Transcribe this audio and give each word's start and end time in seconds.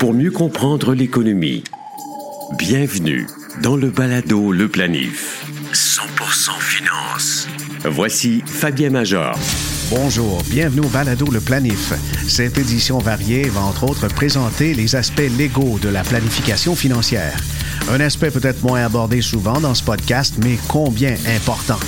Pour 0.00 0.12
mieux 0.12 0.30
comprendre 0.30 0.94
l'économie, 0.94 1.62
bienvenue 2.58 3.26
dans 3.62 3.76
le 3.76 3.90
balado 3.90 4.50
Le 4.50 4.68
Planif. 4.68 5.46
100% 5.72 6.58
finance. 6.58 7.46
Voici 7.84 8.42
Fabien 8.44 8.90
Major. 8.90 9.38
Bonjour, 9.90 10.42
bienvenue 10.50 10.86
au 10.86 10.88
Balado 10.88 11.30
Le 11.30 11.40
Planif. 11.40 11.92
Cette 12.26 12.58
édition 12.58 12.98
variée 12.98 13.48
va 13.48 13.60
entre 13.60 13.84
autres 13.84 14.08
présenter 14.08 14.74
les 14.74 14.96
aspects 14.96 15.30
légaux 15.38 15.78
de 15.80 15.90
la 15.90 16.02
planification 16.02 16.74
financière. 16.74 17.36
Un 17.90 18.00
aspect 18.00 18.32
peut-être 18.32 18.64
moins 18.64 18.84
abordé 18.84 19.20
souvent 19.20 19.60
dans 19.60 19.74
ce 19.74 19.84
podcast, 19.84 20.34
mais 20.42 20.58
combien 20.68 21.14
important? 21.36 21.78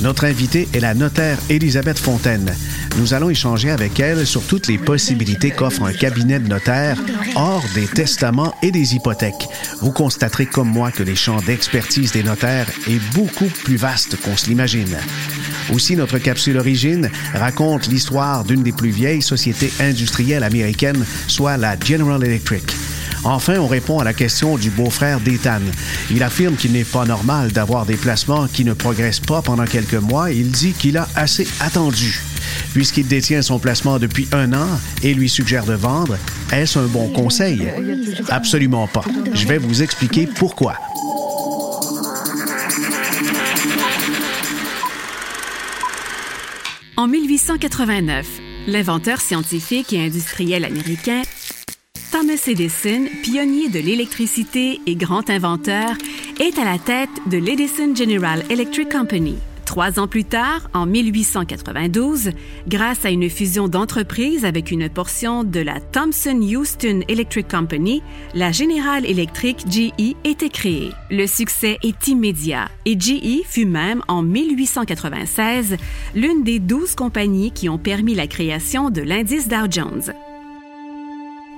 Notre 0.00 0.26
invitée 0.26 0.68
est 0.72 0.80
la 0.80 0.94
notaire 0.94 1.38
Elisabeth 1.48 1.98
Fontaine. 1.98 2.54
Nous 2.98 3.14
allons 3.14 3.30
échanger 3.30 3.70
avec 3.70 3.98
elle 3.98 4.26
sur 4.26 4.42
toutes 4.42 4.68
les 4.68 4.78
possibilités 4.78 5.50
qu'offre 5.50 5.82
un 5.82 5.92
cabinet 5.92 6.38
de 6.38 6.48
notaire 6.48 6.98
hors 7.34 7.64
des 7.74 7.86
testaments 7.86 8.54
et 8.62 8.70
des 8.70 8.94
hypothèques. 8.94 9.48
Vous 9.80 9.90
constaterez 9.90 10.46
comme 10.46 10.68
moi 10.68 10.92
que 10.92 11.02
les 11.02 11.16
champs 11.16 11.40
d'expertise 11.40 12.12
des 12.12 12.22
notaires 12.22 12.68
est 12.88 13.00
beaucoup 13.14 13.50
plus 13.64 13.76
vaste 13.76 14.20
qu'on 14.20 14.36
se 14.36 14.46
l'imagine. 14.46 14.96
Aussi, 15.72 15.96
notre 15.96 16.18
capsule 16.18 16.58
Origine 16.58 17.10
raconte 17.34 17.88
l'histoire 17.88 18.44
d'une 18.44 18.62
des 18.62 18.72
plus 18.72 18.90
vieilles 18.90 19.22
sociétés 19.22 19.72
industrielles 19.80 20.44
américaines, 20.44 21.04
soit 21.26 21.56
la 21.56 21.78
General 21.78 22.22
Electric. 22.24 22.72
Enfin, 23.24 23.58
on 23.58 23.66
répond 23.66 23.98
à 23.98 24.04
la 24.04 24.14
question 24.14 24.56
du 24.56 24.70
beau-frère 24.70 25.20
d'Ethan. 25.20 25.60
Il 26.10 26.22
affirme 26.22 26.56
qu'il 26.56 26.72
n'est 26.72 26.84
pas 26.84 27.04
normal 27.04 27.52
d'avoir 27.52 27.86
des 27.86 27.96
placements 27.96 28.46
qui 28.46 28.64
ne 28.64 28.72
progressent 28.72 29.20
pas 29.20 29.42
pendant 29.42 29.64
quelques 29.64 29.94
mois. 29.94 30.30
Il 30.30 30.50
dit 30.50 30.72
qu'il 30.72 30.96
a 30.96 31.08
assez 31.14 31.46
attendu. 31.60 32.20
Puisqu'il 32.72 33.06
détient 33.06 33.42
son 33.42 33.58
placement 33.58 33.98
depuis 33.98 34.28
un 34.32 34.52
an 34.52 34.68
et 35.02 35.14
lui 35.14 35.28
suggère 35.28 35.64
de 35.64 35.74
vendre, 35.74 36.16
est-ce 36.52 36.78
un 36.78 36.86
bon 36.86 37.08
conseil? 37.08 37.68
Absolument 38.28 38.86
pas. 38.86 39.04
Je 39.34 39.46
vais 39.46 39.58
vous 39.58 39.82
expliquer 39.82 40.26
pourquoi. 40.26 40.74
En 46.96 47.06
1889, 47.06 48.26
l'inventeur 48.66 49.20
scientifique 49.20 49.92
et 49.92 50.04
industriel 50.04 50.64
américain 50.64 51.22
Thomas 52.28 52.44
Edison, 52.46 53.06
pionnier 53.22 53.70
de 53.70 53.78
l'électricité 53.78 54.82
et 54.84 54.96
grand 54.96 55.30
inventeur, 55.30 55.92
est 56.38 56.58
à 56.58 56.64
la 56.66 56.78
tête 56.78 57.08
de 57.24 57.38
l'Edison 57.38 57.94
General 57.94 58.44
Electric 58.50 58.90
Company. 58.90 59.36
Trois 59.64 59.98
ans 59.98 60.08
plus 60.08 60.26
tard, 60.26 60.68
en 60.74 60.84
1892, 60.84 62.32
grâce 62.68 63.06
à 63.06 63.10
une 63.10 63.30
fusion 63.30 63.66
d'entreprises 63.66 64.44
avec 64.44 64.70
une 64.70 64.90
portion 64.90 65.42
de 65.42 65.60
la 65.60 65.80
Thomson 65.80 66.38
Houston 66.42 67.00
Electric 67.08 67.48
Company, 67.48 68.02
la 68.34 68.52
General 68.52 69.06
Electric 69.06 69.64
GE 69.66 70.14
était 70.24 70.50
créée. 70.50 70.90
Le 71.10 71.26
succès 71.26 71.78
est 71.82 72.08
immédiat 72.08 72.68
et 72.84 73.00
GE 73.00 73.42
fut 73.46 73.64
même, 73.64 74.02
en 74.06 74.20
1896, 74.20 75.78
l'une 76.14 76.44
des 76.44 76.58
douze 76.58 76.94
compagnies 76.94 77.52
qui 77.52 77.70
ont 77.70 77.78
permis 77.78 78.14
la 78.14 78.26
création 78.26 78.90
de 78.90 79.00
l'indice 79.00 79.48
Dow 79.48 79.66
Jones. 79.70 80.12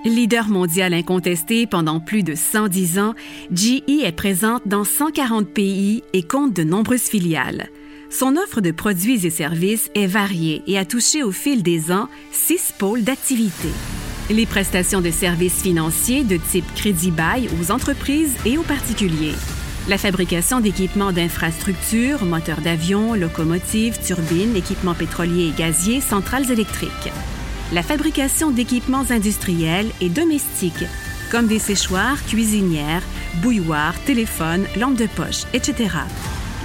Leader 0.06 0.48
mondial 0.48 0.94
incontesté 0.94 1.66
pendant 1.66 2.00
plus 2.00 2.22
de 2.22 2.34
110 2.34 2.98
ans, 2.98 3.14
GE 3.52 3.82
est 3.86 4.16
présente 4.16 4.66
dans 4.66 4.84
140 4.84 5.46
pays 5.46 6.02
et 6.14 6.22
compte 6.22 6.54
de 6.54 6.64
nombreuses 6.64 7.02
filiales. 7.02 7.68
Son 8.08 8.36
offre 8.36 8.62
de 8.62 8.70
produits 8.70 9.26
et 9.26 9.30
services 9.30 9.90
est 9.94 10.06
variée 10.06 10.62
et 10.66 10.78
a 10.78 10.86
touché 10.86 11.22
au 11.22 11.32
fil 11.32 11.62
des 11.62 11.92
ans 11.92 12.08
six 12.32 12.72
pôles 12.78 13.04
d'activité. 13.04 13.68
Les 14.30 14.46
prestations 14.46 15.02
de 15.02 15.10
services 15.10 15.60
financiers 15.60 16.24
de 16.24 16.38
type 16.38 16.74
crédit 16.74 17.10
bail 17.10 17.50
aux 17.60 17.70
entreprises 17.70 18.36
et 18.46 18.56
aux 18.56 18.62
particuliers. 18.62 19.34
La 19.86 19.98
fabrication 19.98 20.60
d'équipements 20.60 21.12
d'infrastructures, 21.12 22.24
moteurs 22.24 22.62
d'avion, 22.62 23.12
locomotives, 23.12 23.98
turbines, 24.02 24.56
équipements 24.56 24.94
pétroliers 24.94 25.48
et 25.48 25.58
gaziers, 25.58 26.00
centrales 26.00 26.50
électriques 26.50 27.10
la 27.72 27.82
fabrication 27.82 28.50
d'équipements 28.50 29.04
industriels 29.10 29.90
et 30.00 30.08
domestiques, 30.08 30.84
comme 31.30 31.46
des 31.46 31.60
séchoirs, 31.60 32.22
cuisinières, 32.26 33.02
bouilloires, 33.42 33.94
téléphones, 34.04 34.66
lampes 34.76 34.96
de 34.96 35.06
poche, 35.06 35.44
etc. 35.52 35.90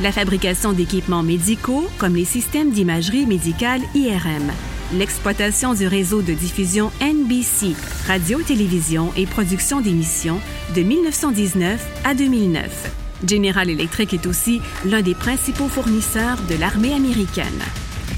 La 0.02 0.12
fabrication 0.12 0.74
d'équipements 0.74 1.24
médicaux, 1.24 1.88
comme 2.00 2.16
les 2.16 2.26
systèmes 2.26 2.72
d'imagerie 2.72 3.26
médicale 3.26 3.82
IRM. 3.94 4.52
L'exploitation 4.94 5.74
du 5.74 5.88
réseau 5.88 6.22
de 6.22 6.34
diffusion 6.34 6.92
NBC, 7.02 7.76
radio-télévision 8.08 9.12
et 9.16 9.26
production 9.26 9.82
d'émissions 9.82 10.40
de 10.76 10.82
1919 10.82 11.86
à 12.04 12.14
2009. 12.14 12.92
General 13.28 13.70
Electric 13.70 14.14
est 14.14 14.26
aussi 14.26 14.62
l'un 14.86 15.02
des 15.02 15.16
principaux 15.16 15.70
fournisseurs 15.70 16.38
de 16.50 16.56
l'armée 16.56 16.94
américaine. 16.94 17.62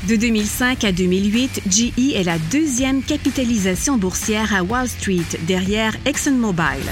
De 0.07 0.15
2005 0.15 0.85
à 0.85 0.93
2008, 0.93 1.63
GE 1.69 2.13
est 2.15 2.23
la 2.23 2.39
deuxième 2.49 3.03
capitalisation 3.03 3.97
boursière 3.97 4.55
à 4.55 4.63
Wall 4.63 4.87
Street 4.87 5.25
derrière 5.45 5.97
ExxonMobil. 6.05 6.85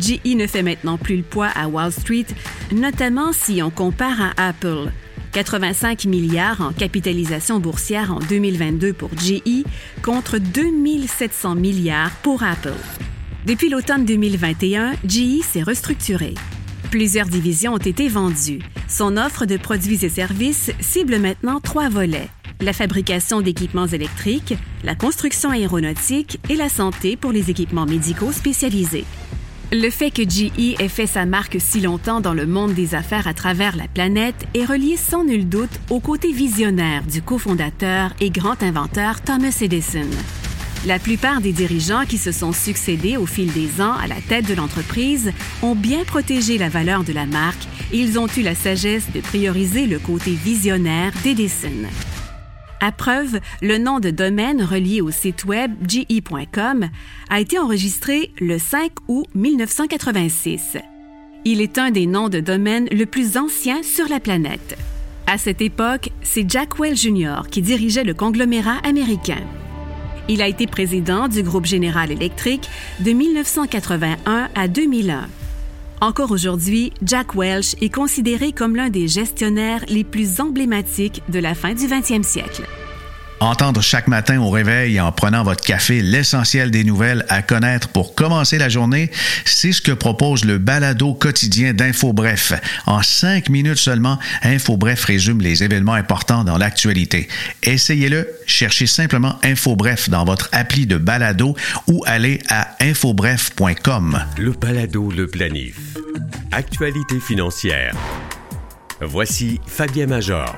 GE 0.00 0.34
ne 0.34 0.48
fait 0.48 0.64
maintenant 0.64 0.98
plus 0.98 1.18
le 1.18 1.22
poids 1.22 1.46
à 1.54 1.68
Wall 1.68 1.92
Street, 1.92 2.26
notamment 2.72 3.32
si 3.32 3.62
on 3.62 3.70
compare 3.70 4.20
à 4.36 4.48
Apple. 4.48 4.90
85 5.30 6.06
milliards 6.06 6.60
en 6.60 6.72
capitalisation 6.72 7.60
boursière 7.60 8.12
en 8.12 8.18
2022 8.18 8.94
pour 8.94 9.10
GE 9.16 9.64
contre 10.02 10.38
2700 10.38 11.54
milliards 11.54 12.16
pour 12.24 12.42
Apple. 12.42 12.74
Depuis 13.46 13.68
l'automne 13.68 14.04
2021, 14.04 14.94
GE 15.04 15.44
s'est 15.44 15.62
restructuré. 15.62 16.34
Plusieurs 16.90 17.26
divisions 17.26 17.74
ont 17.74 17.78
été 17.78 18.08
vendues. 18.08 18.60
Son 18.88 19.16
offre 19.16 19.44
de 19.44 19.56
produits 19.56 20.04
et 20.04 20.08
services 20.08 20.72
cible 20.80 21.18
maintenant 21.18 21.60
trois 21.60 21.88
volets 21.88 22.28
la 22.60 22.72
fabrication 22.72 23.40
d'équipements 23.40 23.86
électriques, 23.86 24.54
la 24.84 24.94
construction 24.94 25.50
aéronautique 25.50 26.40
et 26.48 26.56
la 26.56 26.68
santé 26.68 27.16
pour 27.16 27.32
les 27.32 27.50
équipements 27.50 27.86
médicaux 27.86 28.32
spécialisés. 28.32 29.04
Le 29.70 29.90
fait 29.90 30.10
que 30.10 30.22
GE 30.22 30.80
ait 30.80 30.88
fait 30.88 31.06
sa 31.06 31.26
marque 31.26 31.58
si 31.60 31.80
longtemps 31.80 32.20
dans 32.20 32.32
le 32.32 32.46
monde 32.46 32.72
des 32.72 32.94
affaires 32.94 33.28
à 33.28 33.34
travers 33.34 33.76
la 33.76 33.86
planète 33.86 34.46
est 34.54 34.64
relié 34.64 34.96
sans 34.96 35.24
nul 35.24 35.46
doute 35.46 35.78
au 35.90 36.00
côté 36.00 36.32
visionnaire 36.32 37.02
du 37.04 37.20
cofondateur 37.20 38.12
et 38.20 38.30
grand 38.30 38.62
inventeur 38.62 39.20
Thomas 39.20 39.56
Edison. 39.60 40.08
La 40.86 40.98
plupart 40.98 41.40
des 41.40 41.52
dirigeants 41.52 42.04
qui 42.06 42.18
se 42.18 42.30
sont 42.30 42.52
succédés 42.52 43.16
au 43.16 43.26
fil 43.26 43.52
des 43.52 43.80
ans 43.82 43.94
à 43.94 44.06
la 44.06 44.20
tête 44.20 44.46
de 44.46 44.54
l'entreprise 44.54 45.32
ont 45.62 45.74
bien 45.74 46.04
protégé 46.04 46.56
la 46.56 46.68
valeur 46.68 47.02
de 47.02 47.12
la 47.12 47.26
marque 47.26 47.66
et 47.92 47.98
ils 47.98 48.18
ont 48.18 48.28
eu 48.36 48.42
la 48.42 48.54
sagesse 48.54 49.10
de 49.12 49.20
prioriser 49.20 49.86
le 49.86 49.98
côté 49.98 50.30
visionnaire 50.30 51.12
d'Edison. 51.24 51.88
À 52.80 52.92
preuve, 52.92 53.40
le 53.60 53.78
nom 53.78 53.98
de 53.98 54.10
domaine 54.10 54.62
relié 54.62 55.00
au 55.00 55.10
site 55.10 55.44
web 55.46 55.72
ge.com 55.86 56.88
a 57.28 57.40
été 57.40 57.58
enregistré 57.58 58.32
le 58.40 58.58
5 58.58 58.92
août 59.08 59.26
1986. 59.34 60.76
Il 61.44 61.60
est 61.60 61.78
un 61.78 61.90
des 61.90 62.06
noms 62.06 62.28
de 62.28 62.38
domaine 62.38 62.88
le 62.92 63.04
plus 63.04 63.36
ancien 63.36 63.82
sur 63.82 64.08
la 64.08 64.20
planète. 64.20 64.78
À 65.26 65.38
cette 65.38 65.60
époque, 65.60 66.10
c'est 66.22 66.48
Jack 66.48 66.78
Welch 66.78 67.00
Jr. 67.02 67.48
qui 67.50 67.62
dirigeait 67.62 68.04
le 68.04 68.14
conglomérat 68.14 68.78
américain. 68.84 69.42
Il 70.28 70.42
a 70.42 70.46
été 70.46 70.66
président 70.66 71.26
du 71.26 71.42
groupe 71.42 71.64
Général 71.64 72.12
Electric 72.12 72.68
de 73.00 73.12
1981 73.12 74.48
à 74.54 74.68
2001. 74.68 75.26
Encore 76.02 76.30
aujourd'hui, 76.30 76.92
Jack 77.02 77.34
Welch 77.34 77.74
est 77.80 77.92
considéré 77.92 78.52
comme 78.52 78.76
l'un 78.76 78.90
des 78.90 79.08
gestionnaires 79.08 79.84
les 79.88 80.04
plus 80.04 80.40
emblématiques 80.40 81.22
de 81.30 81.38
la 81.38 81.54
fin 81.54 81.72
du 81.72 81.86
20e 81.86 82.22
siècle. 82.22 82.62
Entendre 83.40 83.80
chaque 83.80 84.08
matin 84.08 84.40
au 84.40 84.50
réveil 84.50 85.00
en 85.00 85.12
prenant 85.12 85.44
votre 85.44 85.64
café 85.64 86.02
l'essentiel 86.02 86.70
des 86.70 86.82
nouvelles 86.82 87.24
à 87.28 87.42
connaître 87.42 87.88
pour 87.88 88.14
commencer 88.14 88.58
la 88.58 88.68
journée, 88.68 89.10
c'est 89.44 89.72
ce 89.72 89.80
que 89.80 89.92
propose 89.92 90.44
le 90.44 90.58
balado 90.58 91.14
quotidien 91.14 91.72
d'Info 91.72 92.12
Bref. 92.12 92.52
En 92.86 93.02
cinq 93.02 93.48
minutes 93.48 93.78
seulement, 93.78 94.18
Info 94.42 94.76
Bref 94.76 95.04
résume 95.04 95.40
les 95.40 95.62
événements 95.62 95.94
importants 95.94 96.42
dans 96.42 96.58
l'actualité. 96.58 97.28
Essayez-le, 97.62 98.28
cherchez 98.46 98.86
simplement 98.86 99.38
Info 99.44 99.76
Bref 99.76 100.08
dans 100.10 100.24
votre 100.24 100.48
appli 100.52 100.86
de 100.86 100.96
balado 100.96 101.54
ou 101.86 102.02
allez 102.06 102.40
à 102.48 102.76
infobref.com. 102.80 104.18
Le 104.36 104.50
balado 104.52 105.10
Le 105.10 105.28
Planif. 105.28 105.76
Actualité 106.50 107.20
financière. 107.20 107.94
Voici 109.00 109.60
Fabien 109.66 110.06
Major. 110.06 110.56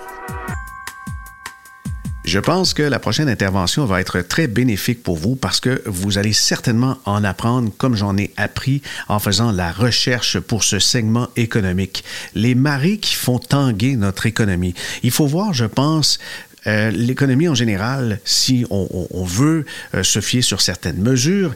Je 2.31 2.39
pense 2.39 2.75
que 2.75 2.85
la 2.85 3.01
prochaine 3.01 3.29
intervention 3.29 3.87
va 3.87 4.01
être 4.01 4.21
très 4.21 4.47
bénéfique 4.47 5.03
pour 5.03 5.17
vous 5.17 5.35
parce 5.35 5.59
que 5.59 5.83
vous 5.85 6.17
allez 6.17 6.33
certainement 6.33 6.97
en 7.05 7.25
apprendre 7.25 7.73
comme 7.77 7.97
j'en 7.97 8.17
ai 8.17 8.31
appris 8.37 8.83
en 9.09 9.19
faisant 9.19 9.51
la 9.51 9.73
recherche 9.73 10.39
pour 10.39 10.63
ce 10.63 10.79
segment 10.79 11.27
économique. 11.35 12.05
Les 12.37 12.55
marées 12.55 12.99
qui 12.99 13.17
font 13.17 13.41
tanguer 13.41 13.97
notre 13.97 14.27
économie. 14.27 14.75
Il 15.03 15.11
faut 15.11 15.27
voir, 15.27 15.55
je 15.55 15.65
pense, 15.65 16.21
euh, 16.67 16.91
l'économie 16.91 17.49
en 17.49 17.55
général, 17.55 18.21
si 18.25 18.67
on, 18.71 19.25
veut 19.25 19.65
euh, 19.95 20.03
se 20.03 20.21
fier 20.21 20.43
sur 20.43 20.61
certaines 20.61 21.01
mesures, 21.01 21.55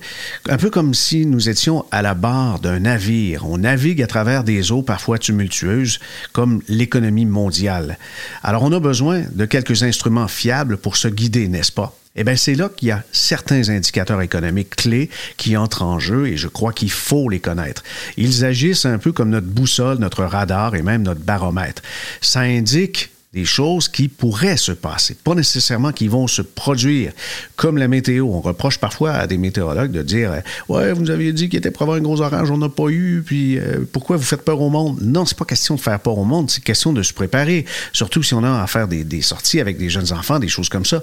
un 0.49 0.57
peu 0.57 0.71
comme 0.71 0.95
si 0.95 1.27
nous 1.27 1.49
étions 1.49 1.85
à 1.91 2.03
la 2.03 2.15
barre 2.15 2.61
d'un 2.61 2.81
navire. 2.81 3.47
On 3.47 3.59
navigue 3.59 4.03
à 4.03 4.07
travers 4.07 4.45
des 4.45 4.73
eaux 4.73 4.83
parfois 4.83 5.19
tumultueuses, 5.19 5.99
comme 6.33 6.63
l'économie 6.69 7.27
mondiale. 7.27 7.99
Alors 8.43 8.63
on 8.63 8.73
a 8.73 8.81
besoin 8.81 9.23
de 9.35 9.45
quelques 9.45 9.83
instruments 9.83 10.29
fiables 10.29 10.77
pour 10.77 10.97
se 10.97 11.09
guider, 11.09 11.49
n'est-ce 11.49 11.73
pas? 11.73 11.97
eh 12.17 12.23
bien, 12.23 12.37
c'est 12.37 12.55
là 12.55 12.69
qu'il 12.69 12.89
y 12.89 12.93
a 12.93 13.03
certains 13.11 13.71
indicateurs 13.71 14.23
économiques 14.23 14.77
clés 14.77 15.11
qui 15.37 15.57
entrent 15.57 15.83
en 15.83 15.99
jeu 15.99 16.29
et 16.29 16.37
je 16.37 16.47
crois 16.47 16.73
qu'il 16.73 16.91
faut 16.91 17.29
les 17.29 17.41
connaître. 17.41 17.83
Ils 18.17 18.45
agissent 18.45 18.87
un 18.87 18.99
peu 18.99 19.11
comme 19.11 19.31
notre 19.31 19.49
boussole, 19.49 19.99
notre 19.99 20.23
radar 20.23 20.77
et 20.77 20.83
même 20.83 21.03
notre 21.03 21.23
baromètre. 21.23 21.83
Ça 22.21 22.41
indique 22.41 23.11
des 23.35 23.45
choses 23.45 23.89
qui 23.89 24.09
pourraient 24.09 24.57
se 24.57 24.71
passer, 24.71 25.17
pas 25.23 25.35
nécessairement 25.35 25.91
qui 25.91 26.07
vont 26.07 26.29
se 26.29 26.41
produire, 26.41 27.13
comme 27.57 27.79
la 27.79 27.89
météo. 27.89 28.27
On 28.27 28.41
reproche 28.41 28.79
parfois 28.79 29.13
à 29.13 29.27
des 29.27 29.39
météorologues 29.39 29.91
de 29.91 30.03
dire 30.03 30.43
Ouais, 30.69 30.93
vous 30.93 31.03
nous 31.03 31.11
aviez 31.11 31.33
dit 31.33 31.49
qu'il 31.49 31.59
était 31.59 31.73
avoir 31.83 31.99
un 31.99 32.01
gros 32.01 32.21
orage, 32.21 32.51
on 32.53 32.59
n'a 32.59 32.69
pas 32.69 32.89
eu, 32.89 33.23
puis 33.27 33.59
euh, 33.59 33.85
pourquoi 33.93 34.17
vous 34.17 34.23
faites 34.23 34.43
peur 34.43 34.61
au 34.61 34.71
monde 34.71 34.99
Non, 35.03 35.27
c'est 35.27 35.37
pas 35.37 35.45
question 35.45 35.75
de 35.75 35.81
faire 35.81 35.99
peur 35.99 36.17
au 36.17 36.25
monde, 36.25 36.49
c'est 36.49 36.63
question 36.63 36.93
de 36.93 37.03
se 37.03 37.13
préparer, 37.13 37.65
surtout 37.93 38.23
si 38.23 38.35
on 38.35 38.45
a 38.45 38.63
à 38.63 38.67
faire 38.69 38.87
des, 38.87 39.03
des 39.03 39.23
sorties 39.23 39.61
avec 39.61 39.79
des 39.79 39.91
jeunes 39.91 40.13
enfants, 40.13 40.39
des 40.39 40.49
choses 40.49 40.69
comme 40.69 40.85
ça. 40.85 41.03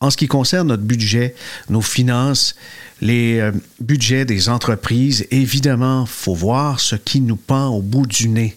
En 0.00 0.10
ce 0.10 0.16
qui 0.16 0.26
concerne 0.28 0.68
notre 0.68 0.82
budget, 0.82 1.34
nos 1.68 1.82
finances, 1.82 2.56
les 3.00 3.38
euh, 3.38 3.52
budgets 3.80 4.24
des 4.24 4.48
entreprises, 4.48 5.26
évidemment, 5.30 6.04
faut 6.06 6.34
voir 6.34 6.80
ce 6.80 6.96
qui 6.96 7.20
nous 7.20 7.36
pend 7.36 7.68
au 7.68 7.82
bout 7.82 8.06
du 8.06 8.28
nez. 8.28 8.56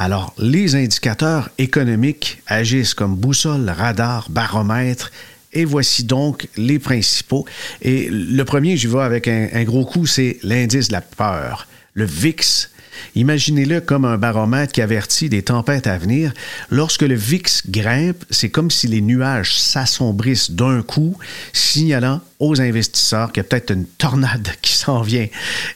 Alors, 0.00 0.32
les 0.38 0.76
indicateurs 0.76 1.50
économiques 1.58 2.40
agissent 2.46 2.94
comme 2.94 3.16
boussole, 3.16 3.68
radar, 3.68 4.30
baromètre, 4.30 5.10
et 5.52 5.64
voici 5.64 6.04
donc 6.04 6.46
les 6.56 6.78
principaux. 6.78 7.44
Et 7.82 8.08
le 8.08 8.44
premier, 8.44 8.76
j'y 8.76 8.86
vais 8.86 9.00
avec 9.00 9.26
un, 9.26 9.48
un 9.52 9.64
gros 9.64 9.84
coup, 9.84 10.06
c'est 10.06 10.38
l'indice 10.44 10.86
de 10.86 10.92
la 10.92 11.00
peur, 11.00 11.66
le 11.94 12.04
VIX, 12.04 12.70
Imaginez-le 13.14 13.80
comme 13.80 14.04
un 14.04 14.18
baromètre 14.18 14.72
qui 14.72 14.82
avertit 14.82 15.28
des 15.28 15.42
tempêtes 15.42 15.86
à 15.86 15.98
venir. 15.98 16.32
Lorsque 16.70 17.02
le 17.02 17.14
VIX 17.14 17.62
grimpe, 17.68 18.24
c'est 18.30 18.50
comme 18.50 18.70
si 18.70 18.86
les 18.86 19.00
nuages 19.00 19.54
s'assombrissent 19.54 20.50
d'un 20.50 20.82
coup, 20.82 21.16
signalant 21.52 22.20
aux 22.38 22.60
investisseurs 22.60 23.32
qu'il 23.32 23.42
y 23.42 23.46
a 23.46 23.48
peut-être 23.48 23.72
une 23.72 23.84
tornade 23.84 24.48
qui 24.62 24.72
s'en 24.72 25.02
vient. 25.02 25.26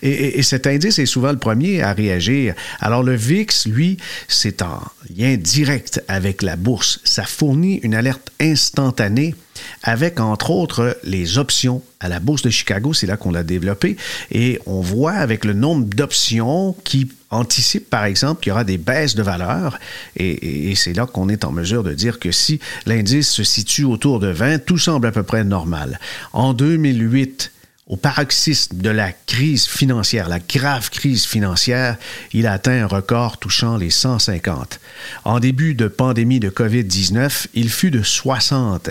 Et, 0.03 0.43
cet 0.43 0.67
indice 0.67 0.99
est 0.99 1.07
souvent 1.07 1.33
le 1.33 1.39
premier 1.39 1.83
à 1.83 1.93
réagir. 1.93 2.55
Alors 2.81 3.03
le 3.03 3.15
VIX, 3.15 3.67
lui, 3.67 3.97
c'est 4.29 4.63
en 4.63 4.81
lien 5.17 5.37
direct 5.37 6.03
avec 6.09 6.43
la 6.43 6.57
bourse. 6.57 7.01
Ça 7.05 7.25
fournit 7.25 7.81
une 7.83 7.95
alerte 7.95 8.31
instantanée 8.41 9.35
avec, 9.83 10.21
entre 10.21 10.51
autres, 10.51 10.99
les 11.05 11.39
options 11.39 11.83
à 12.01 12.09
la 12.09 12.21
Bourse 12.21 12.43
de 12.43 12.51
Chicago. 12.51 12.93
C'est 12.93 13.07
là 13.07 13.17
qu'on 13.17 13.33
l'a 13.33 13.43
développé. 13.43 13.97
Et 14.31 14.61
on 14.67 14.81
voit 14.81 15.13
avec 15.13 15.45
le 15.45 15.53
nombre 15.53 15.85
d'options 15.85 16.75
qui 16.85 17.11
anticipent, 17.31 17.89
par 17.89 18.05
exemple, 18.05 18.43
qu'il 18.43 18.51
y 18.51 18.53
aura 18.53 18.65
des 18.65 18.79
baisses 18.79 19.15
de 19.15 19.23
valeur. 19.23 19.79
Et, 20.17 20.71
et 20.71 20.75
c'est 20.75 20.93
là 20.93 21.07
qu'on 21.07 21.29
est 21.29 21.45
en 21.45 21.53
mesure 21.53 21.83
de 21.83 21.95
dire 21.95 22.19
que 22.19 22.33
si 22.33 22.61
l'indice 22.87 23.31
se 23.31 23.45
situe 23.45 23.85
autour 23.85 24.21
de 24.21 24.29
20, 24.29 24.65
tout 24.65 24.79
semble 24.79 25.07
à 25.07 25.13
peu 25.13 25.23
près 25.23 25.45
normal. 25.45 25.99
En 26.33 26.53
2008, 26.53 27.53
au 27.93 27.97
paroxysme 27.97 28.79
de 28.79 28.89
la 28.89 29.13
crise 29.13 29.67
financière, 29.67 30.31
la 30.31 30.39
grave 30.39 30.89
crise 30.89 31.27
financière, 31.27 31.99
il 32.33 32.47
a 32.47 32.53
atteint 32.53 32.85
un 32.85 32.87
record 32.87 33.37
touchant 33.37 33.77
les 33.77 33.91
150. 33.91 34.81
En 35.25 35.41
début 35.41 35.75
de 35.75 35.89
pandémie 35.89 36.41
de 36.41 36.49
COVID-19, 36.49 37.49
il 37.53 37.69
fut 37.69 37.91
de 37.91 38.03
60. 38.03 38.89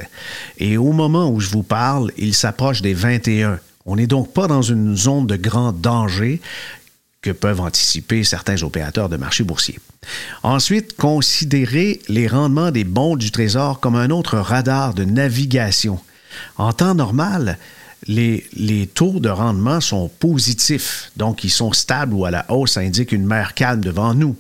Et 0.60 0.78
au 0.78 0.92
moment 0.92 1.32
où 1.32 1.40
je 1.40 1.50
vous 1.50 1.64
parle, 1.64 2.12
il 2.16 2.36
s'approche 2.36 2.84
des 2.84 2.94
21. 2.94 3.60
On 3.88 3.96
n'est 3.96 4.06
donc 4.06 4.34
pas 4.34 4.46
dans 4.46 4.62
une 4.62 4.96
zone 4.96 5.26
de 5.26 5.36
grand 5.36 5.72
danger 5.72 6.40
que 7.24 7.32
peuvent 7.32 7.62
anticiper 7.62 8.24
certains 8.24 8.62
opérateurs 8.62 9.10
de 9.10 9.18
marché 9.18 9.44
boursier. 9.44 9.80
Ensuite, 10.44 10.96
considérez 10.96 12.02
les 12.08 12.28
rendements 12.28 12.70
des 12.70 12.84
bons 12.84 13.16
du 13.16 13.32
Trésor 13.32 13.80
comme 13.80 13.96
un 13.96 14.12
autre 14.12 14.38
radar 14.38 14.94
de 14.94 15.06
navigation. 15.06 16.00
En 16.58 16.72
temps 16.72 16.94
normal, 16.94 17.58
les, 18.08 18.90
taux 18.94 19.20
de 19.20 19.30
rendement 19.30 19.82
sont 19.82 20.10
positifs, 20.20 21.12
donc 21.18 21.44
ils 21.44 21.50
sont 21.50 21.74
stables 21.74 22.14
ou 22.14 22.26
à 22.26 22.32
la 22.32 22.50
hausse, 22.52 22.74
ça 22.74 22.82
indique 22.82 23.12
une 23.12 23.26
mer 23.26 23.54
calme 23.54 23.82
devant 23.82 24.14
nous. 24.14 24.36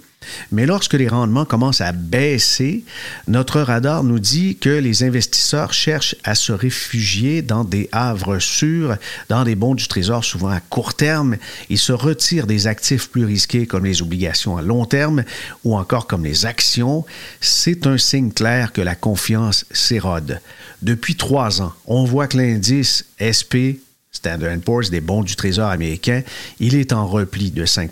Mais 0.52 0.66
lorsque 0.66 0.94
les 0.94 1.08
rendements 1.08 1.46
commencent 1.46 1.82
à 1.82 1.92
baisser, 1.92 2.84
notre 3.28 3.62
radar 3.62 4.04
nous 4.04 4.20
dit 4.20 4.58
que 4.58 4.70
les 4.70 5.04
investisseurs 5.04 5.74
cherchent 5.74 6.16
à 6.24 6.36
se 6.36 6.52
réfugier 6.52 7.42
dans 7.42 7.64
des 7.64 7.90
havres 7.92 8.40
sûrs, 8.40 8.98
dans 9.30 9.44
des 9.44 9.56
bons 9.56 9.76
du 9.76 9.88
trésor 9.88 10.24
souvent 10.24 10.50
à 10.50 10.60
court 10.60 10.94
terme. 10.94 11.38
Ils 11.70 11.80
se 11.80 11.94
retirent 11.94 12.48
des 12.48 12.68
actifs 12.68 13.10
plus 13.10 13.26
risqués 13.26 13.66
comme 13.66 13.86
les 13.86 14.02
obligations 14.02 14.58
à 14.58 14.62
long 14.62 14.86
terme 14.86 15.24
ou 15.64 15.78
encore 15.78 16.08
comme 16.08 16.26
les 16.26 16.46
actions. 16.46 17.06
C'est 17.40 17.88
un 17.88 17.98
signe 17.98 18.32
clair 18.32 18.74
que 18.74 18.82
la 18.82 18.96
confiance 18.96 19.66
s'érode. 19.72 20.42
Depuis 20.82 21.16
trois 21.16 21.62
ans, 21.62 21.74
on 21.86 22.04
voit 22.04 22.28
que 22.28 22.38
l'indice 22.38 23.06
SP, 23.22 23.80
Standard 24.12 24.60
Poor's 24.60 24.90
des 24.90 25.02
bons 25.02 25.24
du 25.24 25.36
trésor 25.36 25.70
américain, 25.70 26.24
il 26.60 26.76
est 26.76 26.92
en 26.92 27.08
repli 27.08 27.52
de 27.52 27.66
5 27.66 27.92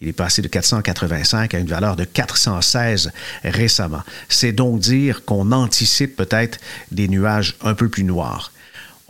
il 0.00 0.08
est 0.08 0.12
passé 0.12 0.42
de 0.42 0.48
485 0.48 1.54
à 1.54 1.58
une 1.58 1.66
valeur 1.66 1.96
de 1.96 2.04
416 2.04 3.12
récemment. 3.44 4.02
C'est 4.28 4.52
donc 4.52 4.80
dire 4.80 5.24
qu'on 5.24 5.52
anticipe 5.52 6.16
peut-être 6.16 6.58
des 6.92 7.08
nuages 7.08 7.56
un 7.62 7.74
peu 7.74 7.88
plus 7.88 8.04
noirs. 8.04 8.52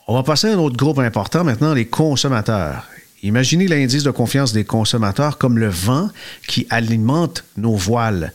On 0.07 0.15
va 0.15 0.23
passer 0.23 0.49
à 0.49 0.53
un 0.53 0.59
autre 0.59 0.77
groupe 0.77 1.01
important 1.01 1.43
maintenant, 1.43 1.75
les 1.75 1.87
consommateurs. 1.87 2.87
Imaginez 3.23 3.67
l'indice 3.67 4.03
de 4.03 4.11
confiance 4.11 4.53
des 4.53 4.65
consommateurs 4.65 5.39
comme 5.39 5.59
le 5.59 5.69
vent 5.69 6.11
qui 6.47 6.67
alimente 6.69 7.45
nos 7.57 7.75
voiles. 7.75 8.33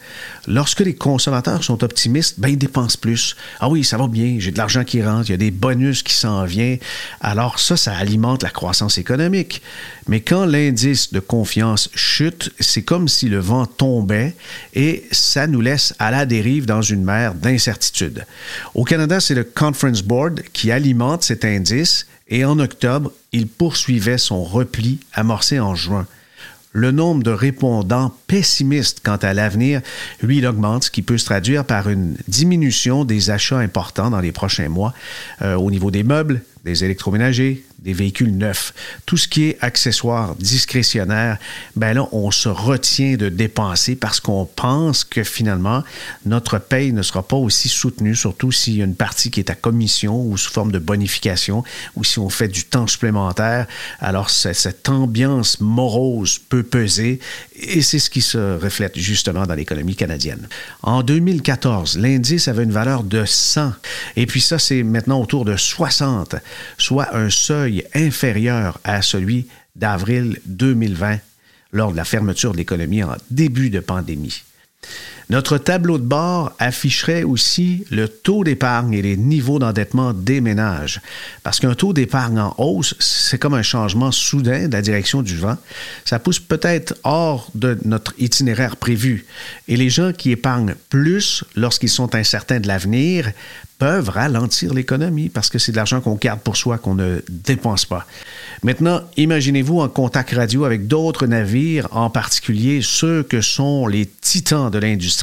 Lorsque 0.47 0.79
les 0.79 0.95
consommateurs 0.95 1.63
sont 1.63 1.83
optimistes, 1.83 2.39
ben, 2.39 2.49
ils 2.49 2.57
dépensent 2.57 2.97
plus. 2.99 3.35
Ah 3.59 3.69
oui, 3.69 3.83
ça 3.83 3.97
va 3.97 4.07
bien, 4.07 4.37
j'ai 4.39 4.51
de 4.51 4.57
l'argent 4.57 4.83
qui 4.83 5.03
rentre, 5.03 5.29
il 5.29 5.33
y 5.33 5.35
a 5.35 5.37
des 5.37 5.51
bonus 5.51 6.01
qui 6.01 6.15
s'en 6.15 6.45
viennent. 6.45 6.79
Alors 7.19 7.59
ça, 7.59 7.77
ça 7.77 7.93
alimente 7.93 8.41
la 8.41 8.49
croissance 8.49 8.97
économique. 8.97 9.61
Mais 10.07 10.19
quand 10.19 10.45
l'indice 10.45 11.13
de 11.13 11.19
confiance 11.19 11.89
chute, 11.93 12.51
c'est 12.59 12.81
comme 12.81 13.07
si 13.07 13.29
le 13.29 13.39
vent 13.39 13.67
tombait 13.67 14.33
et 14.73 15.05
ça 15.11 15.45
nous 15.45 15.61
laisse 15.61 15.93
à 15.99 16.09
la 16.09 16.25
dérive 16.25 16.65
dans 16.65 16.81
une 16.81 17.03
mer 17.03 17.35
d'incertitude. 17.35 18.25
Au 18.73 18.83
Canada, 18.83 19.19
c'est 19.19 19.35
le 19.35 19.43
Conference 19.43 20.01
Board 20.01 20.41
qui 20.53 20.71
alimente 20.71 21.23
cet 21.23 21.45
indice 21.45 22.07
et 22.31 22.45
en 22.45 22.57
octobre, 22.59 23.11
il 23.33 23.45
poursuivait 23.47 24.17
son 24.17 24.43
repli 24.43 24.99
amorcé 25.13 25.59
en 25.59 25.75
juin. 25.75 26.07
Le 26.73 26.91
nombre 26.91 27.21
de 27.21 27.31
répondants 27.31 28.15
pessimistes 28.27 29.01
quant 29.03 29.17
à 29.17 29.33
l'avenir, 29.33 29.81
lui, 30.21 30.45
augmente, 30.47 30.85
ce 30.85 30.91
qui 30.91 31.01
peut 31.01 31.17
se 31.17 31.25
traduire 31.25 31.65
par 31.65 31.89
une 31.89 32.15
diminution 32.29 33.03
des 33.03 33.29
achats 33.29 33.59
importants 33.59 34.09
dans 34.09 34.21
les 34.21 34.31
prochains 34.31 34.69
mois 34.69 34.93
euh, 35.41 35.55
au 35.55 35.69
niveau 35.69 35.91
des 35.91 36.03
meubles, 36.03 36.41
des 36.63 36.83
électroménagers, 36.83 37.63
des 37.81 37.93
véhicules 37.93 38.35
neufs. 38.37 38.73
Tout 39.05 39.17
ce 39.17 39.27
qui 39.27 39.45
est 39.45 39.57
accessoire 39.61 40.35
discrétionnaire, 40.35 41.37
ben 41.75 41.93
là, 41.93 42.07
on 42.11 42.29
se 42.29 42.49
retient 42.49 43.15
de 43.15 43.29
dépenser 43.29 43.95
parce 43.95 44.19
qu'on 44.19 44.45
pense 44.45 45.03
que 45.03 45.23
finalement, 45.23 45.83
notre 46.25 46.59
paye 46.59 46.93
ne 46.93 47.01
sera 47.01 47.23
pas 47.23 47.35
aussi 47.35 47.69
soutenue, 47.69 48.15
surtout 48.15 48.51
s'il 48.51 48.77
y 48.77 48.81
a 48.81 48.85
une 48.85 48.95
partie 48.95 49.31
qui 49.31 49.39
est 49.39 49.49
à 49.49 49.55
commission 49.55 50.21
ou 50.21 50.37
sous 50.37 50.51
forme 50.51 50.71
de 50.71 50.77
bonification 50.77 51.63
ou 51.95 52.03
si 52.03 52.19
on 52.19 52.29
fait 52.29 52.47
du 52.47 52.65
temps 52.65 52.85
supplémentaire. 52.85 53.65
Alors, 53.99 54.29
cette 54.29 54.87
ambiance 54.87 55.59
morose 55.59 56.37
peut 56.37 56.63
peser 56.63 57.19
et 57.55 57.81
c'est 57.81 57.99
ce 57.99 58.11
qui 58.11 58.21
se 58.21 58.59
reflète 58.59 58.97
justement 58.97 59.45
dans 59.47 59.55
l'économie 59.55 59.95
canadienne. 59.95 60.47
En 60.83 61.01
2014, 61.01 61.97
l'indice 61.97 62.47
avait 62.47 62.63
une 62.63 62.71
valeur 62.71 63.03
de 63.03 63.25
100 63.25 63.73
et 64.15 64.27
puis 64.27 64.41
ça, 64.41 64.59
c'est 64.59 64.83
maintenant 64.83 65.19
autour 65.19 65.45
de 65.45 65.57
60, 65.57 66.35
soit 66.77 67.15
un 67.15 67.29
seuil 67.29 67.85
inférieur 67.93 68.79
à 68.83 69.01
celui 69.01 69.47
d'avril 69.75 70.39
2020 70.45 71.19
lors 71.71 71.91
de 71.91 71.97
la 71.97 72.05
fermeture 72.05 72.51
de 72.51 72.57
l'économie 72.57 73.03
en 73.03 73.15
début 73.29 73.69
de 73.69 73.79
pandémie. 73.79 74.43
Notre 75.31 75.57
tableau 75.57 75.97
de 75.97 76.03
bord 76.03 76.51
afficherait 76.59 77.23
aussi 77.23 77.85
le 77.89 78.09
taux 78.09 78.43
d'épargne 78.43 78.93
et 78.93 79.01
les 79.01 79.15
niveaux 79.15 79.59
d'endettement 79.59 80.11
des 80.11 80.41
ménages. 80.41 80.99
Parce 81.41 81.61
qu'un 81.61 81.73
taux 81.73 81.93
d'épargne 81.93 82.37
en 82.37 82.53
hausse, 82.57 82.95
c'est 82.99 83.37
comme 83.37 83.53
un 83.53 83.61
changement 83.61 84.11
soudain 84.11 84.67
de 84.67 84.73
la 84.73 84.81
direction 84.81 85.21
du 85.21 85.37
vent. 85.37 85.55
Ça 86.03 86.19
pousse 86.19 86.39
peut-être 86.39 86.95
hors 87.05 87.49
de 87.55 87.79
notre 87.85 88.13
itinéraire 88.17 88.75
prévu. 88.75 89.25
Et 89.69 89.77
les 89.77 89.89
gens 89.89 90.11
qui 90.11 90.31
épargnent 90.31 90.75
plus 90.89 91.45
lorsqu'ils 91.55 91.87
sont 91.87 92.13
incertains 92.13 92.59
de 92.59 92.67
l'avenir 92.67 93.31
peuvent 93.81 94.09
ralentir 94.09 94.75
l'économie 94.75 95.29
parce 95.29 95.49
que 95.49 95.57
c'est 95.57 95.71
de 95.71 95.77
l'argent 95.77 96.01
qu'on 96.01 96.13
garde 96.13 96.41
pour 96.41 96.55
soi, 96.55 96.77
qu'on 96.77 96.93
ne 96.93 97.21
dépense 97.29 97.85
pas. 97.85 98.05
Maintenant, 98.61 99.01
imaginez-vous 99.17 99.79
en 99.79 99.89
contact 99.89 100.35
radio 100.35 100.65
avec 100.65 100.85
d'autres 100.85 101.25
navires, 101.25 101.87
en 101.89 102.11
particulier 102.11 102.81
ceux 102.83 103.23
que 103.23 103.41
sont 103.41 103.87
les 103.87 104.05
titans 104.05 104.69
de 104.69 104.77
l'industrie. 104.77 105.20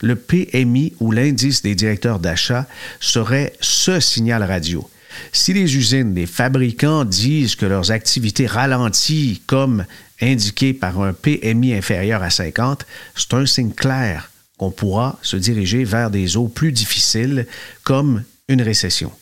Le 0.00 0.16
PMI 0.16 0.92
ou 1.00 1.12
l'indice 1.12 1.62
des 1.62 1.74
directeurs 1.74 2.18
d'achat 2.18 2.66
serait 3.00 3.52
ce 3.60 4.00
signal 4.00 4.42
radio. 4.42 4.88
Si 5.32 5.52
les 5.52 5.76
usines, 5.76 6.14
les 6.14 6.26
fabricants 6.26 7.04
disent 7.04 7.54
que 7.54 7.66
leurs 7.66 7.90
activités 7.90 8.46
ralentissent 8.46 9.40
comme 9.46 9.84
indiqué 10.20 10.72
par 10.72 11.00
un 11.00 11.12
PMI 11.12 11.74
inférieur 11.74 12.22
à 12.22 12.30
50, 12.30 12.86
c'est 13.14 13.34
un 13.34 13.46
signe 13.46 13.72
clair 13.72 14.30
qu'on 14.56 14.70
pourra 14.70 15.18
se 15.22 15.36
diriger 15.36 15.84
vers 15.84 16.10
des 16.10 16.36
eaux 16.36 16.48
plus 16.48 16.72
difficiles 16.72 17.46
comme 17.82 18.22
une 18.48 18.62
récession. 18.62 19.12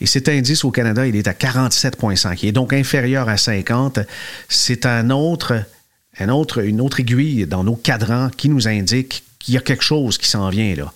Et 0.00 0.06
cet 0.06 0.28
indice 0.28 0.64
au 0.64 0.70
Canada, 0.70 1.06
il 1.06 1.16
est 1.16 1.28
à 1.28 1.32
47,5. 1.32 2.38
Il 2.42 2.48
est 2.48 2.52
donc 2.52 2.72
inférieur 2.72 3.28
à 3.28 3.36
50. 3.36 4.00
C'est 4.48 4.86
un 4.86 5.10
autre, 5.10 5.62
un 6.18 6.28
autre, 6.28 6.62
une 6.62 6.80
autre 6.80 7.00
aiguille 7.00 7.46
dans 7.46 7.64
nos 7.64 7.76
cadrans 7.76 8.30
qui 8.30 8.48
nous 8.48 8.68
indique 8.68 9.24
qu'il 9.38 9.54
y 9.54 9.56
a 9.56 9.60
quelque 9.60 9.84
chose 9.84 10.18
qui 10.18 10.28
s'en 10.28 10.48
vient 10.50 10.74
là. 10.74 10.92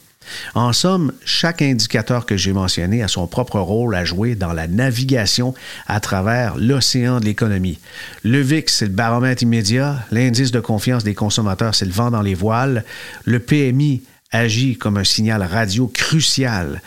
En 0.55 0.73
somme, 0.73 1.13
chaque 1.25 1.63
indicateur 1.63 2.27
que 2.27 2.37
j'ai 2.37 2.53
mentionné 2.53 3.03
a 3.03 3.09
son 3.09 3.27
propre 3.27 3.59
rôle 3.59 3.95
à 3.95 4.05
jouer 4.05 4.35
dans 4.35 4.53
la 4.53 4.69
navigation 4.69 5.55
à 5.87 6.01
travers 6.01 6.57
l'océan 6.57 7.21
de 7.21 7.25
l'économie. 7.25 7.79
Le 8.23 8.41
VIX, 8.41 8.73
c'est 8.73 8.87
le 8.87 8.93
baromètre 8.93 9.43
immédiat, 9.43 10.07
l'indice 10.11 10.51
de 10.51 10.61
confiance 10.61 11.05
des 11.05 11.15
consommateurs, 11.15 11.75
c'est 11.75 11.85
le 11.85 11.93
vent 11.93 12.11
dans 12.11 12.23
les 12.23 12.35
voiles, 12.35 12.85
le 13.25 13.41
PMI 13.41 14.03
agit 14.31 14.77
comme 14.77 14.97
un 14.97 15.05
signal 15.05 15.43
radio 15.43 15.89
crucial. 15.89 16.81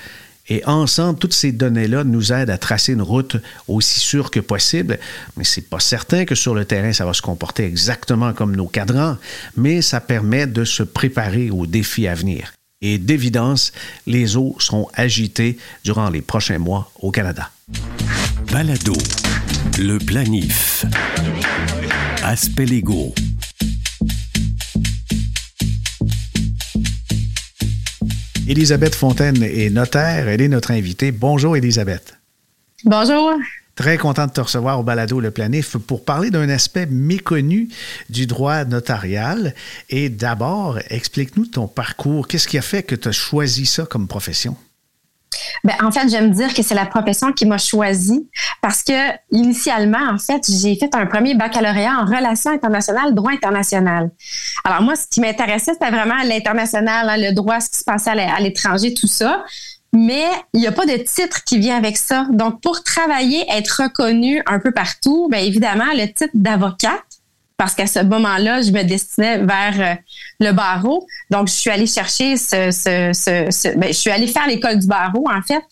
Et 0.48 0.64
ensemble, 0.66 1.18
toutes 1.18 1.34
ces 1.34 1.52
données-là 1.52 2.04
nous 2.04 2.32
aident 2.32 2.52
à 2.52 2.58
tracer 2.58 2.94
une 2.94 3.02
route 3.02 3.38
aussi 3.68 4.00
sûre 4.00 4.30
que 4.30 4.40
possible. 4.40 5.00
Mais 5.38 5.44
c'est 5.44 5.68
pas 5.68 5.80
certain 5.80 6.26
que 6.26 6.36
sur 6.36 6.54
le 6.54 6.66
terrain, 6.66 6.94
ça 6.94 7.06
va 7.06 7.14
se 7.14 7.22
comporter 7.22 7.66
exactement 7.66 8.34
comme 8.34 8.56
nos 8.56 8.68
cadrans, 8.68 9.18
mais 9.58 9.82
ça 9.82 10.00
permet 10.00 10.46
de 10.46 10.64
se 10.64 10.84
préparer 10.84 11.50
aux 11.50 11.66
défis 11.66 12.08
à 12.08 12.14
venir. 12.14 12.54
Et 12.82 12.98
d'évidence, 12.98 13.72
les 14.06 14.38
eaux 14.38 14.56
seront 14.60 14.88
agitées 14.94 15.58
durant 15.84 16.10
les 16.10 16.22
prochains 16.22 16.60
mois 16.60 16.92
au 17.00 17.10
Canada. 17.10 17.50
Balado, 18.52 18.94
le 19.80 19.98
planif. 19.98 20.86
Aspect 22.24 22.66
légaux. 22.66 23.14
Elisabeth 28.48 28.94
Fontaine 28.94 29.42
est 29.42 29.72
notaire. 29.72 30.28
Elle 30.28 30.40
est 30.40 30.48
notre 30.48 30.70
invitée. 30.70 31.12
Bonjour, 31.12 31.58
Elisabeth. 31.58 32.16
Bonjour. 32.84 33.32
Très 33.76 33.98
content 33.98 34.28
de 34.28 34.32
te 34.32 34.42
recevoir 34.42 34.80
au 34.80 34.84
balado 34.84 35.20
Le 35.20 35.32
Planif 35.32 35.78
pour 35.78 36.06
parler 36.06 36.30
d'un 36.30 36.48
aspect 36.50 36.86
méconnu 36.86 37.70
du 38.10 38.28
droit 38.28 38.64
notarial. 38.64 39.56
Et 39.90 40.10
d'abord, 40.10 40.78
explique-nous 40.90 41.48
ton 41.48 41.68
parcours. 41.68 42.28
Qu'est-ce 42.28 42.48
qui 42.48 42.60
a 42.60 42.62
fait 42.62 42.84
que 42.84 42.94
tu 42.94 43.08
as 43.08 43.12
choisi 43.12 43.66
ça 43.66 43.86
comme 43.86 44.08
profession? 44.08 44.56
Ben, 45.64 45.74
en 45.82 45.92
fait, 45.92 46.08
j'aime 46.10 46.32
dire 46.32 46.54
que 46.54 46.62
c'est 46.62 46.76
la 46.76 46.86
profession 46.86 47.32
qui 47.32 47.46
m'a 47.46 47.58
choisi 47.58 48.28
parce 48.62 48.84
que 48.84 48.94
initialement, 49.32 50.10
en 50.12 50.18
fait, 50.18 50.44
j'ai 50.50 50.76
fait 50.76 50.94
un 50.96 51.06
premier 51.06 51.36
baccalauréat 51.36 51.98
en 52.00 52.06
relations 52.06 52.52
internationales, 52.52 53.14
droit 53.14 53.32
international. 53.32 54.12
Alors 54.64 54.82
moi, 54.82 54.96
ce 54.96 55.08
qui 55.08 55.22
m'intéressait, 55.22 55.74
c'était 55.74 55.92
vraiment 55.92 56.22
l'international, 56.24 57.10
hein, 57.10 57.18
le 57.18 57.34
droit, 57.34 57.60
ce 57.60 57.70
qui 57.70 57.78
se 57.80 57.84
passait 57.84 58.12
à 58.12 58.40
l'étranger, 58.40 58.94
tout 58.94 59.08
ça 59.08 59.44
mais 59.96 60.26
il 60.54 60.60
n'y 60.60 60.68
a 60.68 60.72
pas 60.72 60.86
de 60.86 60.98
titre 60.98 61.44
qui 61.46 61.58
vient 61.58 61.78
avec 61.78 61.98
ça. 61.98 62.28
Donc, 62.30 62.62
pour 62.62 62.84
travailler, 62.84 63.46
être 63.50 63.84
reconnu 63.84 64.44
un 64.46 64.60
peu 64.60 64.72
partout, 64.72 65.30
bien 65.32 65.40
évidemment, 65.40 65.86
le 65.94 66.06
titre 66.08 66.34
d'avocate, 66.34 67.02
parce 67.58 67.74
qu'à 67.74 67.88
ce 67.88 68.00
moment-là, 68.00 68.62
je 68.62 68.72
me 68.72 68.84
destinais 68.84 69.38
vers 69.38 69.80
euh, 69.80 69.96
le 70.40 70.52
barreau. 70.52 71.06
Donc, 71.30 71.48
je 71.48 71.54
suis 71.54 71.70
allée 71.70 71.88
chercher 71.88 72.38
ce, 72.38 73.78
ben, 73.78 73.88
je 73.88 73.98
suis 73.98 74.12
allée 74.12 74.28
faire 74.28 74.48
l'école 74.48 74.80
du 74.80 74.88
barreau, 74.88 75.26
en 75.30 75.42
fait, 75.42 75.64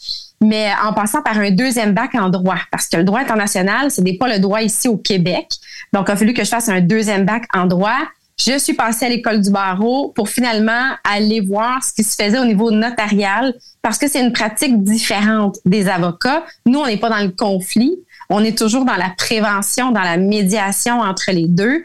mais 0.42 0.72
en 0.84 0.94
passant 0.94 1.22
par 1.22 1.38
un 1.38 1.52
deuxième 1.52 1.94
bac 1.94 2.16
en 2.16 2.30
droit, 2.30 2.60
parce 2.72 2.88
que 2.88 2.98
le 2.98 3.04
droit 3.04 3.20
international, 3.20 3.92
ce 3.92 4.02
n'est 4.02 4.18
pas 4.18 4.28
le 4.28 4.40
droit 4.40 4.62
ici 4.62 4.88
au 4.88 4.98
Québec. 4.98 5.48
Donc, 5.94 6.06
il 6.08 6.12
a 6.12 6.16
fallu 6.16 6.34
que 6.34 6.44
je 6.44 6.50
fasse 6.50 6.70
un 6.70 6.82
deuxième 6.82 7.26
bac 7.26 7.46
en 7.54 7.66
droit. 7.66 8.00
Je 8.40 8.58
suis 8.58 8.74
passée 8.74 9.06
à 9.06 9.10
l'école 9.10 9.42
du 9.42 9.52
barreau 9.52 10.10
pour 10.10 10.28
finalement 10.28 10.96
aller 11.04 11.40
voir 11.40 11.84
ce 11.84 11.94
qui 11.94 12.04
se 12.04 12.16
faisait 12.16 12.40
au 12.40 12.46
niveau 12.46 12.72
notarial 12.72 13.54
parce 13.84 14.00
que 14.00 14.10
c'est 14.10 14.22
une 14.22 14.34
pratique 14.34 14.82
différente 14.82 15.60
des 15.66 15.88
avocats. 15.88 16.44
Nous, 16.66 16.80
on 16.80 16.88
n'est 16.88 16.98
pas 16.98 17.10
dans 17.10 17.24
le 17.24 17.30
conflit. 17.30 17.96
On 18.30 18.44
est 18.44 18.58
toujours 18.58 18.86
dans 18.86 18.96
la 18.96 19.12
prévention, 19.16 19.92
dans 19.92 20.02
la 20.02 20.18
médiation 20.18 21.00
entre 21.00 21.32
les 21.32 21.48
deux. 21.48 21.84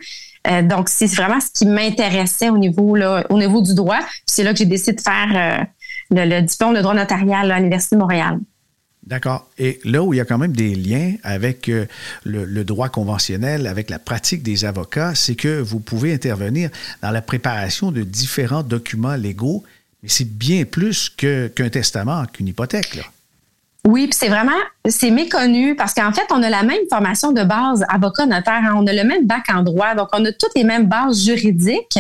Euh, 0.49 0.63
donc, 0.63 0.89
c'est 0.89 1.07
vraiment 1.07 1.41
ce 1.41 1.51
qui 1.53 1.67
m'intéressait 1.67 2.51
au 2.51 2.59
niveau 2.59 2.95
là, 2.95 3.25
au 3.29 3.39
niveau 3.39 3.63
du 3.63 3.75
droit. 3.75 4.01
C'est 4.27 4.43
là 4.43 4.53
que 4.53 4.59
j'ai 4.59 4.67
décidé 4.67 4.93
de 4.93 5.01
faire 5.01 5.29
euh, 5.35 5.65
le, 6.11 6.41
diplôme 6.41 6.75
de 6.75 6.81
droit 6.81 6.95
notarial 6.95 7.51
à 7.51 7.59
l'Université 7.59 7.97
de 7.97 8.01
Montréal. 8.01 8.39
D'accord. 9.07 9.49
Et 9.59 9.81
là 9.85 10.03
où 10.03 10.13
il 10.13 10.19
y 10.19 10.21
a 10.21 10.25
quand 10.25 10.37
même 10.39 10.53
des 10.53 10.75
liens 10.75 11.15
avec 11.23 11.69
euh, 11.69 11.87
le, 12.25 12.63
droit 12.63 12.89
conventionnel, 12.89 13.67
avec 13.67 13.89
la 13.91 13.99
pratique 13.99 14.43
des 14.43 14.65
avocats, 14.65 15.15
c'est 15.15 15.35
que 15.35 15.61
vous 15.61 15.81
pouvez 15.81 16.13
intervenir 16.13 16.71
dans 17.03 17.11
la 17.11 17.23
préparation 17.23 17.91
de 17.91 18.03
différents 18.03 18.63
documents 18.63 19.17
légaux, 19.17 19.65
mais 20.03 20.09
c'est 20.09 20.29
bien 20.29 20.65
plus 20.65 21.09
qu'un 21.09 21.69
testament, 21.71 22.25
qu'une 22.27 22.49
hypothèque. 22.49 23.01
Oui, 23.89 24.07
puis 24.07 24.19
c'est 24.21 24.29
vraiment, 24.29 24.53
c'est 24.87 25.11
méconnu 25.11 25.75
parce 25.75 25.95
qu'en 25.95 26.13
fait, 26.13 26.27
on 26.31 26.43
a 26.43 26.51
la 26.51 26.63
même 26.63 26.83
formation 26.91 27.33
de 27.33 27.43
base 27.43 27.87
avocat 27.89 28.27
notaire, 28.27 28.61
hein. 28.63 28.75
on 28.77 28.87
a 28.87 28.93
le 28.93 29.03
même 29.03 29.27
bac 29.27 29.45
en 29.49 29.63
droit, 29.63 29.95
donc 29.95 30.09
on 30.13 30.23
a 30.27 30.31
toutes 30.31 30.55
les 30.57 30.63
mêmes 30.63 30.85
bases 30.85 31.25
juridiques. 31.25 31.99